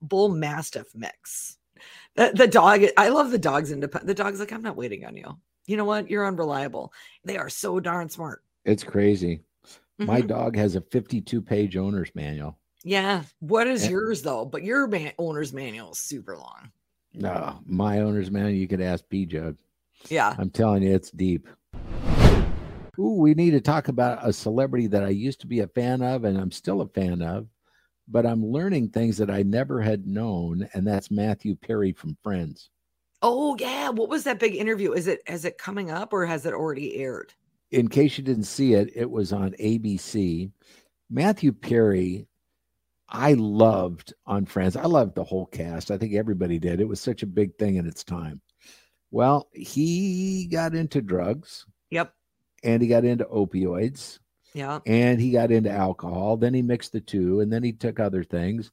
bull 0.00 0.28
mastiff 0.30 0.94
mix. 0.94 1.58
The, 2.14 2.32
the 2.34 2.46
dog, 2.46 2.84
I 2.96 3.08
love 3.08 3.30
the 3.30 3.38
dog's 3.38 3.72
independent. 3.72 4.06
The 4.06 4.22
dog's 4.22 4.40
like, 4.40 4.52
I'm 4.52 4.62
not 4.62 4.76
waiting 4.76 5.04
on 5.04 5.16
you 5.16 5.36
you 5.66 5.76
know 5.76 5.84
what? 5.84 6.10
You're 6.10 6.26
unreliable. 6.26 6.92
They 7.24 7.36
are 7.36 7.48
so 7.48 7.80
darn 7.80 8.08
smart. 8.08 8.42
It's 8.64 8.84
crazy. 8.84 9.42
Mm-hmm. 10.00 10.06
My 10.06 10.20
dog 10.20 10.56
has 10.56 10.76
a 10.76 10.80
52 10.80 11.40
page 11.40 11.76
owner's 11.76 12.10
manual. 12.14 12.58
Yeah. 12.84 13.22
What 13.40 13.66
is 13.66 13.82
and, 13.82 13.92
yours 13.92 14.22
though? 14.22 14.44
But 14.44 14.64
your 14.64 14.86
man- 14.86 15.12
owner's 15.18 15.52
manual 15.52 15.92
is 15.92 15.98
super 15.98 16.36
long. 16.36 16.70
No, 17.14 17.60
my 17.66 18.00
owner's 18.00 18.30
manual, 18.30 18.52
you 18.52 18.66
could 18.66 18.80
ask 18.80 19.04
B 19.08 19.26
Jug. 19.26 19.56
Yeah. 20.08 20.34
I'm 20.38 20.50
telling 20.50 20.82
you, 20.82 20.94
it's 20.94 21.10
deep. 21.10 21.46
Ooh, 22.98 23.14
we 23.14 23.32
need 23.32 23.52
to 23.52 23.60
talk 23.60 23.88
about 23.88 24.26
a 24.26 24.32
celebrity 24.32 24.86
that 24.88 25.02
I 25.02 25.08
used 25.08 25.40
to 25.40 25.46
be 25.46 25.60
a 25.60 25.66
fan 25.66 26.02
of 26.02 26.24
and 26.24 26.36
I'm 26.36 26.50
still 26.50 26.82
a 26.82 26.88
fan 26.88 27.22
of, 27.22 27.46
but 28.06 28.26
I'm 28.26 28.44
learning 28.44 28.90
things 28.90 29.16
that 29.16 29.30
I 29.30 29.42
never 29.42 29.80
had 29.80 30.06
known, 30.06 30.68
and 30.74 30.86
that's 30.86 31.10
Matthew 31.10 31.56
Perry 31.56 31.92
from 31.92 32.18
Friends. 32.22 32.68
Oh 33.22 33.56
yeah, 33.58 33.88
what 33.88 34.10
was 34.10 34.24
that 34.24 34.40
big 34.40 34.56
interview? 34.56 34.92
Is 34.92 35.06
it 35.06 35.22
is 35.26 35.44
it 35.44 35.56
coming 35.56 35.90
up 35.90 36.12
or 36.12 36.26
has 36.26 36.44
it 36.44 36.52
already 36.52 36.96
aired? 36.96 37.32
In 37.70 37.88
case 37.88 38.18
you 38.18 38.24
didn't 38.24 38.44
see 38.44 38.74
it, 38.74 38.90
it 38.94 39.10
was 39.10 39.32
on 39.32 39.52
ABC. 39.52 40.50
Matthew 41.08 41.52
Perry, 41.52 42.26
I 43.08 43.32
loved 43.34 44.12
on 44.26 44.44
Friends. 44.44 44.76
I 44.76 44.84
loved 44.84 45.14
the 45.14 45.24
whole 45.24 45.46
cast. 45.46 45.90
I 45.90 45.96
think 45.96 46.14
everybody 46.14 46.58
did. 46.58 46.80
It 46.80 46.88
was 46.88 47.00
such 47.00 47.22
a 47.22 47.26
big 47.26 47.56
thing 47.56 47.76
in 47.76 47.86
its 47.86 48.04
time. 48.04 48.42
Well, 49.12 49.48
he 49.52 50.48
got 50.50 50.74
into 50.74 51.00
drugs. 51.00 51.66
Yep. 51.90 52.12
And 52.64 52.82
he 52.82 52.88
got 52.88 53.04
into 53.04 53.24
opioids. 53.26 54.18
Yeah. 54.54 54.80
And 54.86 55.20
he 55.20 55.30
got 55.30 55.52
into 55.52 55.70
alcohol. 55.70 56.36
Then 56.36 56.54
he 56.54 56.62
mixed 56.62 56.92
the 56.92 57.00
two, 57.00 57.40
and 57.40 57.52
then 57.52 57.62
he 57.62 57.72
took 57.72 58.00
other 58.00 58.24
things 58.24 58.72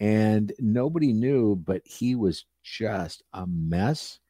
and 0.00 0.52
nobody 0.58 1.12
knew, 1.12 1.56
but 1.56 1.82
he 1.84 2.14
was 2.14 2.44
just 2.62 3.22
a 3.32 3.46
mess. 3.46 4.20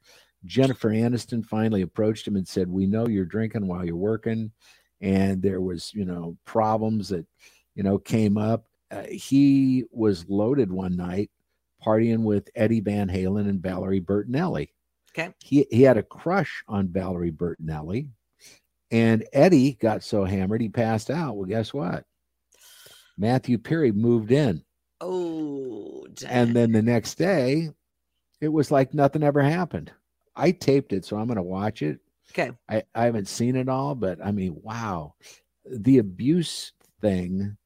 Jennifer 0.44 0.90
Aniston 0.90 1.44
finally 1.44 1.83
approached 1.83 2.27
him 2.27 2.37
and 2.37 2.47
said, 2.47 2.68
"We 2.68 2.87
know 2.87 3.07
you're 3.07 3.25
drinking 3.25 3.66
while 3.66 3.85
you're 3.85 3.97
working, 3.97 4.53
and 5.01 5.42
there 5.42 5.61
was, 5.61 5.92
you 5.94 6.05
know, 6.05 6.37
problems 6.44 7.09
that, 7.09 7.27
you 7.75 7.83
know, 7.83 7.99
came 7.99 8.38
up." 8.38 8.66
Uh, 8.90 9.05
he 9.05 9.85
was 9.90 10.29
loaded 10.29 10.73
one 10.73 10.97
night, 10.97 11.31
partying 11.85 12.23
with 12.23 12.49
Eddie 12.55 12.81
Van 12.81 13.09
Halen 13.09 13.49
and 13.49 13.61
Valerie 13.61 14.01
Bertinelli. 14.01 14.71
Okay. 15.18 15.35
He 15.40 15.66
he 15.70 15.83
had 15.83 15.96
a 15.96 16.02
crush 16.02 16.62
on 16.68 16.88
Valerie 16.88 17.33
Bertinelli, 17.33 18.09
and 18.90 19.24
Eddie 19.33 19.72
got 19.74 20.04
so 20.04 20.24
hammered 20.24 20.61
he 20.61 20.68
passed 20.68 21.11
out. 21.11 21.37
Well, 21.37 21.46
guess 21.46 21.74
what? 21.74 22.04
Matthew 23.16 23.59
Perry 23.59 23.90
moved 23.90 24.31
in 24.31 24.62
Oh, 25.00 26.07
dang. 26.14 26.31
and 26.31 26.57
then 26.57 26.70
the 26.70 26.83
next 26.83 27.16
day, 27.16 27.70
it 28.40 28.48
was 28.48 28.70
like 28.70 28.94
nothing 28.94 29.24
ever 29.24 29.42
happened. 29.42 29.90
I 30.37 30.52
taped 30.52 30.92
it, 30.92 31.04
so 31.04 31.16
I'm 31.16 31.26
going 31.26 31.37
to 31.37 31.42
watch 31.42 31.83
it. 31.83 31.98
Okay. 32.31 32.52
I, 32.68 32.85
I 32.94 33.07
haven't 33.07 33.26
seen 33.26 33.57
it 33.57 33.68
all, 33.68 33.96
but 33.96 34.24
I 34.24 34.31
mean, 34.31 34.61
wow. 34.62 35.14
The 35.68 35.98
abuse 35.98 36.72
thing 37.00 37.57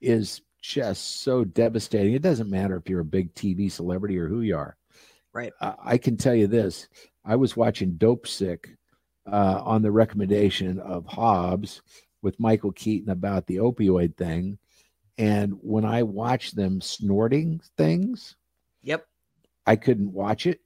is 0.00 0.42
just 0.62 1.22
so 1.22 1.42
devastating. 1.44 2.14
It 2.14 2.22
doesn't 2.22 2.50
matter 2.50 2.76
if 2.76 2.88
you're 2.88 3.00
a 3.00 3.04
big 3.04 3.34
TV 3.34 3.70
celebrity 3.70 4.16
or 4.16 4.28
who 4.28 4.42
you 4.42 4.56
are. 4.56 4.77
Right. 5.38 5.52
I 5.60 5.98
can 5.98 6.16
tell 6.16 6.34
you 6.34 6.48
this 6.48 6.88
I 7.24 7.36
was 7.36 7.56
watching 7.56 7.92
Dopesick 7.92 8.64
uh, 9.30 9.62
on 9.64 9.82
the 9.82 9.92
recommendation 9.92 10.80
of 10.80 11.06
Hobbs 11.06 11.80
with 12.22 12.40
Michael 12.40 12.72
Keaton 12.72 13.10
about 13.10 13.46
the 13.46 13.56
opioid 13.56 14.16
thing. 14.16 14.58
And 15.16 15.52
when 15.62 15.84
I 15.84 16.02
watched 16.02 16.56
them 16.56 16.80
snorting 16.80 17.60
things, 17.76 18.34
yep, 18.82 19.06
I 19.64 19.76
couldn't 19.76 20.12
watch 20.12 20.46
it. 20.46 20.60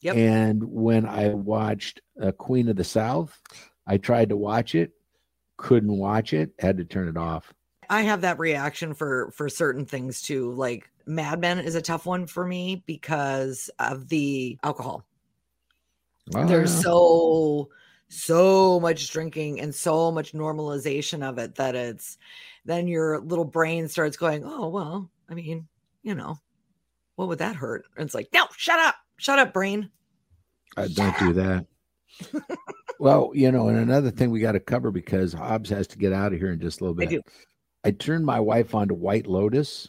Yep. 0.00 0.16
And 0.16 0.64
when 0.64 1.04
I 1.04 1.28
watched 1.28 2.00
uh, 2.18 2.32
Queen 2.32 2.70
of 2.70 2.76
the 2.76 2.84
South, 2.84 3.38
I 3.86 3.98
tried 3.98 4.30
to 4.30 4.36
watch 4.36 4.74
it, 4.74 4.92
couldn't 5.58 5.92
watch 5.92 6.32
it, 6.32 6.52
had 6.58 6.78
to 6.78 6.84
turn 6.84 7.08
it 7.08 7.18
off. 7.18 7.52
I 7.90 8.02
have 8.02 8.20
that 8.22 8.38
reaction 8.38 8.94
for 8.94 9.30
for 9.32 9.48
certain 9.48 9.84
things 9.84 10.22
too. 10.22 10.52
Like 10.52 10.90
Mad 11.06 11.40
Men 11.40 11.58
is 11.58 11.74
a 11.74 11.82
tough 11.82 12.06
one 12.06 12.26
for 12.26 12.44
me 12.44 12.82
because 12.86 13.70
of 13.78 14.08
the 14.08 14.58
alcohol. 14.62 15.04
There's 16.30 16.74
ah. 16.78 16.80
so 16.80 17.68
so 18.08 18.80
much 18.80 19.10
drinking 19.10 19.60
and 19.60 19.74
so 19.74 20.10
much 20.12 20.32
normalization 20.32 21.22
of 21.22 21.38
it 21.38 21.56
that 21.56 21.74
it's 21.74 22.18
then 22.64 22.88
your 22.88 23.20
little 23.20 23.44
brain 23.44 23.88
starts 23.88 24.16
going, 24.16 24.44
oh, 24.44 24.68
well, 24.68 25.10
I 25.28 25.34
mean, 25.34 25.66
you 26.02 26.14
know, 26.14 26.38
what 27.16 27.28
would 27.28 27.38
that 27.38 27.56
hurt? 27.56 27.84
And 27.96 28.06
it's 28.06 28.14
like, 28.14 28.28
no, 28.32 28.46
shut 28.56 28.78
up, 28.78 28.96
shut 29.18 29.38
up, 29.38 29.52
brain. 29.52 29.90
I 30.76 30.88
don't 30.88 31.18
do 31.18 31.32
that. 31.34 31.66
well, 32.98 33.30
you 33.34 33.50
know, 33.50 33.68
and 33.68 33.78
another 33.78 34.10
thing 34.10 34.30
we 34.30 34.40
got 34.40 34.52
to 34.52 34.60
cover 34.60 34.90
because 34.90 35.32
Hobbs 35.32 35.70
has 35.70 35.86
to 35.88 35.98
get 35.98 36.12
out 36.12 36.32
of 36.32 36.38
here 36.38 36.52
in 36.52 36.60
just 36.60 36.80
a 36.80 36.84
little 36.84 36.94
bit. 36.94 37.22
I 37.86 37.92
turned 37.92 38.26
my 38.26 38.40
wife 38.40 38.74
on 38.74 38.88
to 38.88 38.94
White 38.94 39.28
Lotus. 39.28 39.88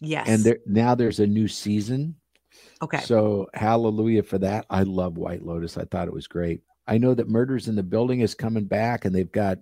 Yes. 0.00 0.26
And 0.26 0.42
there 0.42 0.58
now 0.66 0.96
there's 0.96 1.20
a 1.20 1.26
new 1.26 1.46
season. 1.46 2.16
Okay. 2.82 2.98
So 2.98 3.48
hallelujah 3.54 4.24
for 4.24 4.38
that. 4.38 4.66
I 4.68 4.82
love 4.82 5.18
White 5.18 5.46
Lotus. 5.46 5.78
I 5.78 5.84
thought 5.84 6.08
it 6.08 6.14
was 6.14 6.26
great. 6.26 6.62
I 6.88 6.98
know 6.98 7.14
that 7.14 7.28
Murders 7.28 7.68
in 7.68 7.76
the 7.76 7.82
Building 7.84 8.22
is 8.22 8.34
coming 8.34 8.64
back, 8.64 9.04
and 9.04 9.14
they've 9.14 9.30
got 9.30 9.58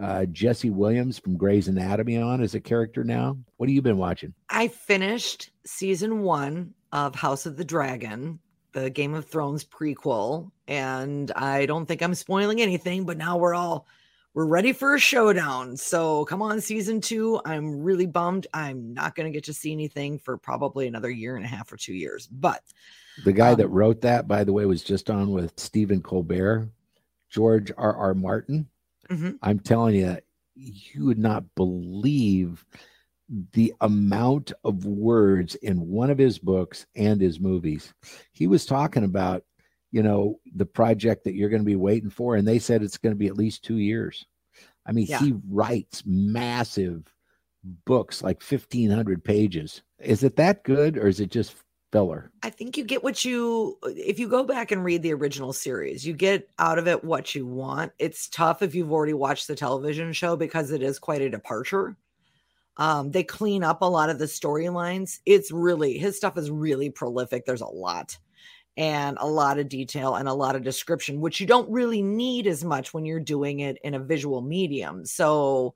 uh, 0.00 0.26
Jesse 0.26 0.70
Williams 0.70 1.18
from 1.18 1.36
Grey's 1.36 1.66
Anatomy 1.66 2.18
on 2.18 2.40
as 2.40 2.54
a 2.54 2.60
character 2.60 3.02
now. 3.02 3.36
What 3.56 3.68
have 3.68 3.74
you 3.74 3.82
been 3.82 3.98
watching? 3.98 4.32
I 4.48 4.68
finished 4.68 5.50
season 5.66 6.22
one 6.22 6.72
of 6.92 7.16
House 7.16 7.46
of 7.46 7.56
the 7.56 7.64
Dragon, 7.64 8.38
the 8.70 8.90
Game 8.90 9.14
of 9.14 9.26
Thrones 9.26 9.64
prequel, 9.64 10.52
and 10.68 11.32
I 11.32 11.66
don't 11.66 11.86
think 11.86 12.00
I'm 12.00 12.14
spoiling 12.14 12.62
anything. 12.62 13.04
But 13.04 13.18
now 13.18 13.38
we're 13.38 13.54
all 13.54 13.88
we're 14.34 14.46
ready 14.46 14.72
for 14.72 14.94
a 14.94 14.98
showdown. 14.98 15.76
So 15.76 16.24
come 16.24 16.40
on, 16.40 16.60
season 16.60 17.00
two. 17.00 17.40
I'm 17.44 17.82
really 17.82 18.06
bummed. 18.06 18.46
I'm 18.54 18.94
not 18.94 19.14
going 19.14 19.30
to 19.30 19.36
get 19.36 19.44
to 19.44 19.52
see 19.52 19.72
anything 19.72 20.18
for 20.18 20.38
probably 20.38 20.86
another 20.86 21.10
year 21.10 21.36
and 21.36 21.44
a 21.44 21.48
half 21.48 21.72
or 21.72 21.76
two 21.76 21.94
years. 21.94 22.26
But 22.28 22.62
the 23.24 23.32
guy 23.32 23.50
um, 23.50 23.58
that 23.58 23.68
wrote 23.68 24.00
that, 24.02 24.26
by 24.26 24.44
the 24.44 24.52
way, 24.52 24.64
was 24.64 24.82
just 24.82 25.10
on 25.10 25.30
with 25.30 25.52
Stephen 25.58 26.00
Colbert, 26.00 26.68
George 27.30 27.70
R. 27.76 27.94
R. 27.94 28.14
Martin. 28.14 28.68
Mm-hmm. 29.10 29.32
I'm 29.42 29.58
telling 29.58 29.96
you, 29.96 30.16
you 30.54 31.04
would 31.04 31.18
not 31.18 31.44
believe 31.54 32.64
the 33.52 33.72
amount 33.80 34.52
of 34.64 34.84
words 34.84 35.54
in 35.56 35.88
one 35.88 36.10
of 36.10 36.18
his 36.18 36.38
books 36.38 36.86
and 36.96 37.20
his 37.20 37.40
movies. 37.40 37.92
He 38.32 38.46
was 38.46 38.66
talking 38.66 39.04
about, 39.04 39.44
you 39.92 40.02
know, 40.02 40.40
the 40.54 40.66
project 40.66 41.24
that 41.24 41.34
you're 41.34 41.50
going 41.50 41.62
to 41.62 41.66
be 41.66 41.76
waiting 41.76 42.10
for, 42.10 42.34
and 42.34 42.46
they 42.46 42.58
said 42.58 42.82
it's 42.82 42.98
going 42.98 43.14
to 43.14 43.18
be 43.18 43.28
at 43.28 43.36
least 43.36 43.62
two 43.62 43.78
years. 43.78 44.26
I 44.84 44.92
mean, 44.92 45.06
yeah. 45.08 45.20
he 45.20 45.34
writes 45.48 46.02
massive 46.04 47.14
books, 47.84 48.22
like 48.22 48.42
1,500 48.42 49.22
pages. 49.22 49.82
Is 50.00 50.24
it 50.24 50.34
that 50.36 50.64
good, 50.64 50.98
or 50.98 51.06
is 51.06 51.20
it 51.20 51.30
just 51.30 51.54
filler. 51.92 52.32
I 52.42 52.50
think 52.50 52.76
you 52.76 52.84
get 52.84 53.04
what 53.04 53.24
you 53.24 53.78
if 53.84 54.18
you 54.18 54.26
go 54.26 54.42
back 54.42 54.72
and 54.72 54.82
read 54.82 55.02
the 55.02 55.12
original 55.14 55.52
series, 55.52 56.04
you 56.04 56.14
get 56.14 56.48
out 56.58 56.78
of 56.78 56.88
it 56.88 57.04
what 57.04 57.34
you 57.34 57.46
want. 57.46 57.92
It's 57.98 58.28
tough 58.28 58.62
if 58.62 58.74
you've 58.74 58.90
already 58.90 59.12
watched 59.12 59.46
the 59.46 59.54
television 59.54 60.12
show 60.12 60.34
because 60.34 60.72
it 60.72 60.82
is 60.82 60.98
quite 60.98 61.20
a 61.20 61.30
departure. 61.30 61.96
Um, 62.78 63.10
they 63.10 63.22
clean 63.22 63.62
up 63.62 63.82
a 63.82 63.86
lot 63.86 64.08
of 64.08 64.18
the 64.18 64.24
storylines. 64.24 65.20
It's 65.26 65.52
really 65.52 65.98
his 65.98 66.16
stuff 66.16 66.38
is 66.38 66.50
really 66.50 66.88
prolific. 66.88 67.44
There's 67.44 67.60
a 67.60 67.66
lot 67.66 68.16
and 68.76 69.18
a 69.20 69.26
lot 69.26 69.58
of 69.58 69.68
detail 69.68 70.14
and 70.14 70.28
a 70.28 70.34
lot 70.34 70.56
of 70.56 70.62
description, 70.62 71.20
which 71.20 71.40
you 71.40 71.46
don't 71.46 71.70
really 71.70 72.02
need 72.02 72.46
as 72.46 72.64
much 72.64 72.94
when 72.94 73.04
you're 73.04 73.20
doing 73.20 73.60
it 73.60 73.78
in 73.84 73.94
a 73.94 73.98
visual 73.98 74.40
medium. 74.40 75.04
So 75.04 75.74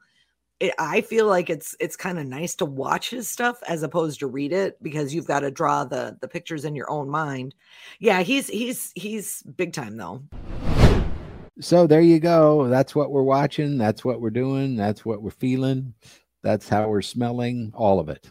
it, 0.60 0.74
I 0.78 1.02
feel 1.02 1.26
like 1.26 1.50
it's 1.50 1.76
it's 1.80 1.96
kind 1.96 2.18
of 2.18 2.26
nice 2.26 2.54
to 2.56 2.64
watch 2.64 3.10
his 3.10 3.28
stuff 3.28 3.62
as 3.68 3.82
opposed 3.82 4.20
to 4.20 4.26
read 4.26 4.52
it 4.52 4.82
because 4.82 5.14
you've 5.14 5.26
got 5.26 5.40
to 5.40 5.50
draw 5.50 5.84
the 5.84 6.16
the 6.20 6.28
pictures 6.28 6.64
in 6.64 6.74
your 6.74 6.90
own 6.90 7.10
mind. 7.10 7.54
Yeah, 7.98 8.22
he's 8.22 8.48
he's 8.48 8.92
he's 8.94 9.42
big 9.42 9.74
time 9.74 9.96
though. 9.96 10.22
So 11.60 11.86
there 11.86 12.02
you 12.02 12.20
go. 12.20 12.68
That's 12.68 12.94
what 12.94 13.10
we're 13.10 13.22
watching. 13.22 13.78
That's 13.78 14.04
what 14.04 14.20
we're 14.20 14.30
doing. 14.30 14.76
That's 14.76 15.04
what 15.04 15.22
we're 15.22 15.30
feeling. 15.30 15.94
That's 16.42 16.68
how 16.68 16.88
we're 16.88 17.02
smelling 17.02 17.72
all 17.74 17.98
of 17.98 18.08
it. 18.08 18.30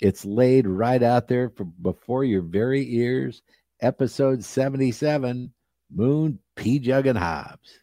It's 0.00 0.24
laid 0.24 0.66
right 0.66 1.02
out 1.02 1.26
there 1.26 1.50
for, 1.50 1.64
before 1.64 2.24
your 2.24 2.42
very 2.42 2.86
ears. 2.96 3.42
Episode 3.80 4.42
77 4.44 5.52
Moon 5.90 6.38
P. 6.54 6.78
Jug 6.78 7.06
and 7.06 7.18
Hobbs. 7.18 7.78